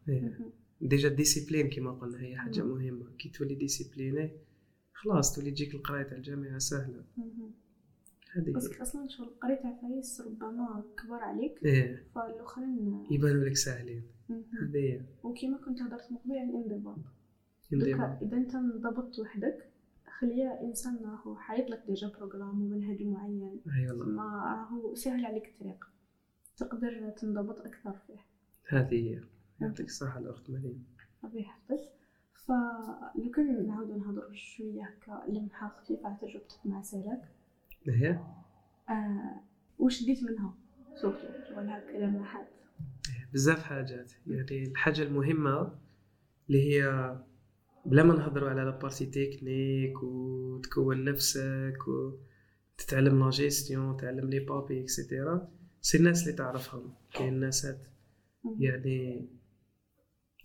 déjà 0.81 1.09
ال 1.09 1.14
discipline 1.14 1.71
كما 1.71 1.93
قلنا 1.93 2.21
هي 2.21 2.37
حاجة. 2.37 2.63
مهمة 2.63 3.07
كي 3.19 3.29
تولي 3.29 3.55
discipliné 3.55 4.31
خلاص 4.93 5.37
تولي 5.37 5.51
تجيك 5.51 5.75
القراية 5.75 6.03
تاع 6.03 6.17
الجامعة 6.17 6.59
سهلة. 6.59 7.05
هذه. 8.37 8.53
بس. 8.53 8.81
أصلا 8.81 9.09
شغل 9.09 9.27
قريت 9.27 9.67
عفايس 9.67 10.21
ربما 10.21 10.85
كبر 11.03 11.23
عليك 11.23 11.65
إيه. 11.65 12.07
فالآخرين 12.15 13.07
يبانوا 13.11 13.45
لك 13.45 13.57
ساهلين 13.57 14.03
مهم. 14.29 14.45
هذه 14.63 14.79
هي. 14.79 15.01
وكيما 15.23 15.59
كنت 15.59 15.83
هضرت 15.83 16.13
من 16.13 16.17
قبل 16.19 16.39
على 16.39 16.51
الانضباط 16.51 16.99
يندير. 17.73 17.97
دوكا 17.97 18.19
إذا 18.23 18.37
أنت 18.37 18.55
انضبطت 18.55 19.19
وحدك 19.19 19.71
خليه 20.21 20.61
إنسان 20.61 20.97
راهو 21.05 21.37
حايط 21.37 21.71
لك 21.71 21.83
déjà 21.87 22.09
programme 22.09 22.63
ومنهج 22.63 23.03
معين. 23.03 23.61
أي 23.77 23.91
والله. 23.91 24.07
ما 24.07 24.45
راهو 24.45 24.95
سهل 24.95 25.25
عليك 25.25 25.49
الطريق. 25.49 25.85
تقدر 26.57 27.11
تنضبط 27.11 27.59
أكثر 27.59 27.93
فيه. 28.07 28.19
هذه 28.69 28.95
هي. 28.95 29.21
يعطيك 29.61 29.87
الصحة 29.87 30.19
الأخت 30.19 30.51
مريم. 30.51 30.85
ربي 31.25 31.41
يحفظك. 31.41 31.93
فلو 32.47 33.31
كان 33.31 33.67
نعاودو 33.67 33.97
نهضرو 33.97 34.33
شوية 34.33 34.83
هكا 34.83 35.33
لمحة 35.33 35.69
خفيفة 35.69 36.09
على 36.09 36.17
تجربتك 36.21 36.67
مع 36.67 36.83
سلاك 37.85 37.97
هي؟ 37.97 38.11
آه 38.89 39.41
وش 39.79 40.05
ديت 40.05 40.23
منها؟ 40.23 40.55
surtout 40.95 41.27
شغل 41.49 41.69
هكا 41.69 41.97
لمحات 41.97 42.49
بزاف 43.33 43.63
حاجات 43.63 44.13
يعني 44.27 44.63
الحاجة 44.63 45.03
المهمة 45.03 45.79
اللي 46.49 46.75
هي 46.75 47.17
بلا 47.87 48.03
ما 48.03 48.15
نهضروا 48.15 48.51
على 48.51 48.63
la 48.63 48.74
partie 48.74 49.07
technique 49.07 50.03
وتكون 50.03 51.05
نفسك 51.05 51.79
وتتعلم 51.89 53.25
لا 53.25 53.31
جيستيون 53.31 53.97
تعلم 53.97 54.31
les 54.31 54.39
papiers 54.41 54.83
et 54.83 54.99
cetera 54.99 55.49
c'est 55.81 55.99
الناس 55.99 56.23
اللي 56.23 56.33
تعرفهم 56.33 56.95
كاين 57.15 57.41
ناسات 57.41 57.89
يعني 58.59 59.29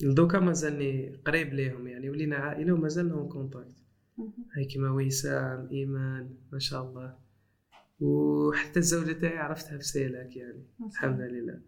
دوكا 0.02 0.40
مازالني 0.40 1.16
قريب 1.26 1.54
ليهم 1.54 1.88
يعني 1.88 2.10
ولينا 2.10 2.36
عائلة 2.36 2.74
ومازالنا 2.74 3.14
en 3.14 3.30
contact 3.30 3.76
هاي 4.58 4.66
كيما 4.66 4.90
وسام 4.92 5.70
إيمان 5.72 6.36
ما 6.52 6.60
شاء 6.60 6.84
الله. 6.84 7.25
وحتى 8.00 8.80
الزوجة 8.80 9.12
تاعي 9.12 9.38
عرفتها 9.38 9.78
في 9.78 9.84
سيلاك 9.84 10.36
يعني 10.36 10.66
الحمد 10.92 11.22
لله. 11.22 11.62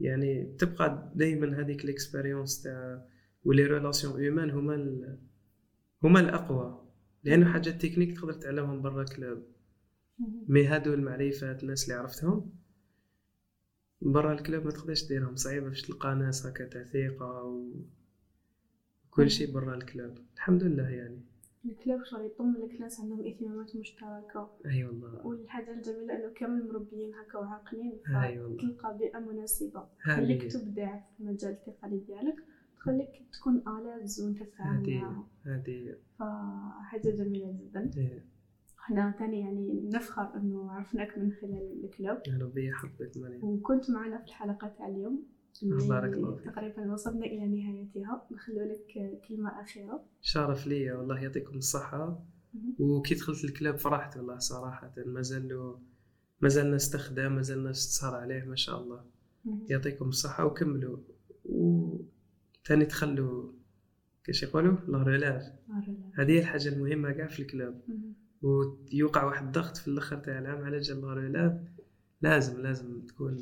يعني 0.00 0.56
تبقى 0.58 1.12
دائما 1.14 1.60
هذيك 1.60 1.84
ال 1.84 1.91
expérience 1.91 2.62
تاع 2.62 3.06
و 3.44 3.49
les 3.49 3.66
relations 3.66 4.20
humaines 4.20 4.50
هما. 4.50 5.18
هما 6.02 6.20
الأقوى. 6.20 6.88
لأنه 7.24 7.52
حاجات 7.52 7.82
تكنيك 7.82 8.16
تقدر 8.16 8.32
تعلمهم 8.32 8.82
برا 8.82 9.04
club 9.04 9.42
mais 10.48 10.66
هادو 10.66 10.94
المعرفات 10.94 11.62
الناس 11.62 11.84
اللي 11.84 11.94
عرفتهم 11.94 12.52
برا 14.00 14.32
ال 14.32 14.38
club 14.38 14.64
ما 14.64 14.70
تقدرش 14.70 15.08
ديرهم. 15.08 15.36
صعيبة 15.36 15.68
باش 15.68 15.82
تلقى 15.82 16.14
ناس 16.14 16.46
هكا 16.46 16.64
تاع 16.68 16.84
ثقة 16.84 17.42
و 17.44 17.72
كل 19.10 19.30
شيء 19.30 19.52
برا 19.52 19.74
ال 19.74 19.83
club 19.83 20.18
الحمد 20.34 20.62
لله 20.62 20.88
يعني. 20.88 21.33
الكلاب 21.66 22.04
شغل 22.04 22.20
يضم 22.24 22.56
لك 22.56 22.80
ناس 22.80 23.00
عندهم 23.00 23.24
اهتمامات 23.26 23.76
مشتركة. 23.76 24.50
أي 24.66 24.84
والله. 24.84 25.26
والحاجة 25.26 25.70
الجميلة 25.70 26.16
إنه 26.16 26.32
كامل 26.34 26.68
مربيين 26.68 27.14
هكا 27.14 27.38
وعاقلين. 27.38 28.00
فتلقى 28.04 28.98
بيئة 28.98 29.18
مناسبة. 29.18 29.80
هذه 29.80 30.14
تخليك 30.16 30.42
هي. 30.42 30.48
تبدع 30.48 30.98
في 30.98 31.20
المجال 31.20 31.50
التقني 31.50 31.98
ديالك 31.98 32.36
تخليك 32.76 33.10
تكون 33.32 33.62
آلاز 33.68 34.20
وانت 34.20 34.42
تتعامل 34.42 35.24
هذه 35.46 35.96
فحاجة 36.18 37.10
جميلة 37.10 37.52
جدا. 37.52 37.90
إحنا 38.78 39.14
تاني 39.18 39.40
يعني 39.40 39.90
نفخر 39.94 40.36
إنه 40.36 40.70
عرفناك 40.70 41.18
من 41.18 41.32
خلال 41.32 41.84
الكلاب. 41.84 42.22
ربي 42.40 42.68
يحفظك 42.68 43.16
مريم. 43.16 43.44
وكنت 43.44 43.90
معنا 43.90 44.18
في 44.18 44.24
الحلقة 44.24 44.68
تاع 44.68 44.88
اليوم. 44.88 45.26
بارك 45.62 46.14
الله 46.14 46.36
فيك. 46.36 46.44
تقريبا 46.44 46.92
وصلنا 46.92 47.26
إلى 47.26 47.46
نهايتها. 47.46 48.26
نخلو 48.32 48.60
لك 48.60 49.20
كلمة 49.28 49.62
أخيرة. 49.62 50.04
شرف 50.20 50.66
ليا 50.66 50.94
والله 50.94 51.22
يعطيكم 51.22 51.56
الصحة. 51.56 52.24
وكي 52.78 53.14
دخلت 53.14 53.44
ال 53.44 53.51
club 53.51 53.78
فرحت 53.78 54.16
والله 54.16 54.38
صراحة. 54.38 54.94
مازال 55.06 55.76
مازال 56.40 56.70
ناس 56.70 56.90
تخدم 56.90 57.32
مازال 57.32 57.64
ناس 57.64 57.88
تسهر 57.88 58.14
عليه 58.14 58.44
ما 58.44 58.56
شاء 58.56 58.82
الله. 58.82 59.04
يعطيكم 59.70 60.08
الصحة 60.08 60.44
وكملوا. 60.44 60.98
و 61.44 61.96
تاني 62.64 62.84
تخلوا 62.84 63.52
كيش 64.24 64.42
يقولوا؟ 64.42 64.76
la 64.88 65.02
relève 65.02 65.42
هذه 66.14 66.30
هي 66.30 66.38
الحاجة 66.38 66.68
المهمة 66.68 67.12
كاع 67.12 67.26
في 67.26 67.42
ال 67.42 67.48
club. 67.48 67.80
ويوقع 68.42 69.24
واحد 69.24 69.46
الضغط 69.46 69.76
في 69.76 69.88
الأخر 69.88 70.16
تاع 70.16 70.38
العام 70.38 70.64
على 70.64 70.78
جال 70.78 71.00
la 71.00 71.14
relève 71.14 71.60
لازم 72.22 72.60
لازم 72.60 73.00
تكون 73.00 73.36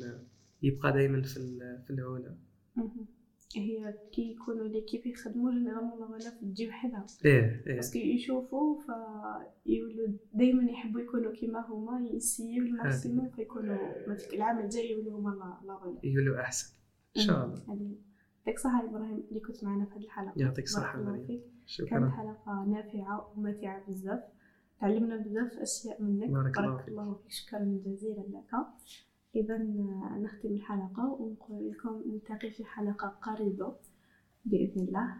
يبقى 0.63 0.91
دائما 0.93 1.21
في 1.21 1.29
في 1.87 1.89
العلا. 1.93 2.35
هي 3.55 3.93
كي 4.11 4.31
يكونوا 4.31 4.67
l'équipe 4.67 5.05
يخدموا 5.07 5.51
généralement 5.51 5.99
la 5.99 6.05
relève 6.05 6.29
تجي 6.41 6.67
وحدها 6.67 7.05
إيه 7.25 7.63
إيه. 7.67 7.75
parce 7.75 7.89
que 7.89 7.97
يشوفوا 7.99 8.79
فيولوا 9.65 10.07
دائما 10.33 10.71
يحبوا 10.71 11.01
يكونوا 11.01 11.31
كيما 11.31 11.65
هما 11.67 12.07
يسيو 12.09 12.63
ال 12.63 12.71
maximum 12.71 13.29
فيكونوا 13.29 13.77
مثلا 14.07 14.33
العام 14.33 14.59
الجاي 14.59 14.91
يولوا 14.91 15.19
هما 15.19 15.29
لا- 15.29 15.67
لا 15.67 15.73
غلا 15.73 15.99
يقولوا 16.03 16.41
أحسن. 16.41 16.73
إن 17.17 17.21
شاء 17.21 17.45
الله. 17.45 17.55
هذه 17.73 17.95
يعطيك 18.45 18.55
الصحة 18.55 18.85
إبراهيم 18.89 19.23
اللي 19.29 19.39
كنت 19.39 19.63
معنا 19.63 19.85
في 19.85 19.91
هذه 19.95 20.03
الحلقة. 20.03 20.33
يعطيك 20.35 20.65
الصحة 20.65 21.01
مريم. 21.01 21.25
فيك. 21.27 21.39
كانت 21.41 21.65
شكرا 21.65 22.09
حلقة 22.09 22.65
نافعة 22.65 23.33
وممتعة 23.37 23.85
بزاف. 23.87 24.23
تعلمنا 24.79 25.17
بزاف 25.17 25.51
أشياء 25.53 26.01
منك. 26.01 26.29
بارك. 26.29 26.87
الله 26.87 27.13
فيك. 27.13 27.31
شكرا 27.31 27.79
جزيلا 27.85 28.21
لك. 28.21 28.65
إذا 29.35 29.57
نختم 30.17 30.49
الحلقة 30.49 31.17
ونقول 31.19 31.71
لكم 31.71 32.03
نلتقي 32.07 32.51
في 32.51 32.65
حلقة 32.65 33.07
قريبة 33.07 33.75
بإذن 34.45 34.81
الله. 34.87 35.15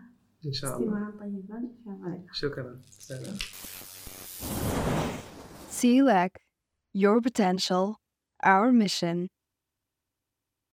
إن 0.46 0.52
شاء 0.52 0.78
الله. 0.78 0.86
استماعا 0.86 1.12
طيبا. 1.12 1.70
في 1.84 1.90
أمان 1.90 2.14
الله 2.14 2.34
شكرا. 2.34 2.82
سلام. 3.00 3.36
CELAC, 5.70 6.32
your 6.94 7.20
potential, 7.22 7.96
our 8.46 8.72
mission. 8.72 9.28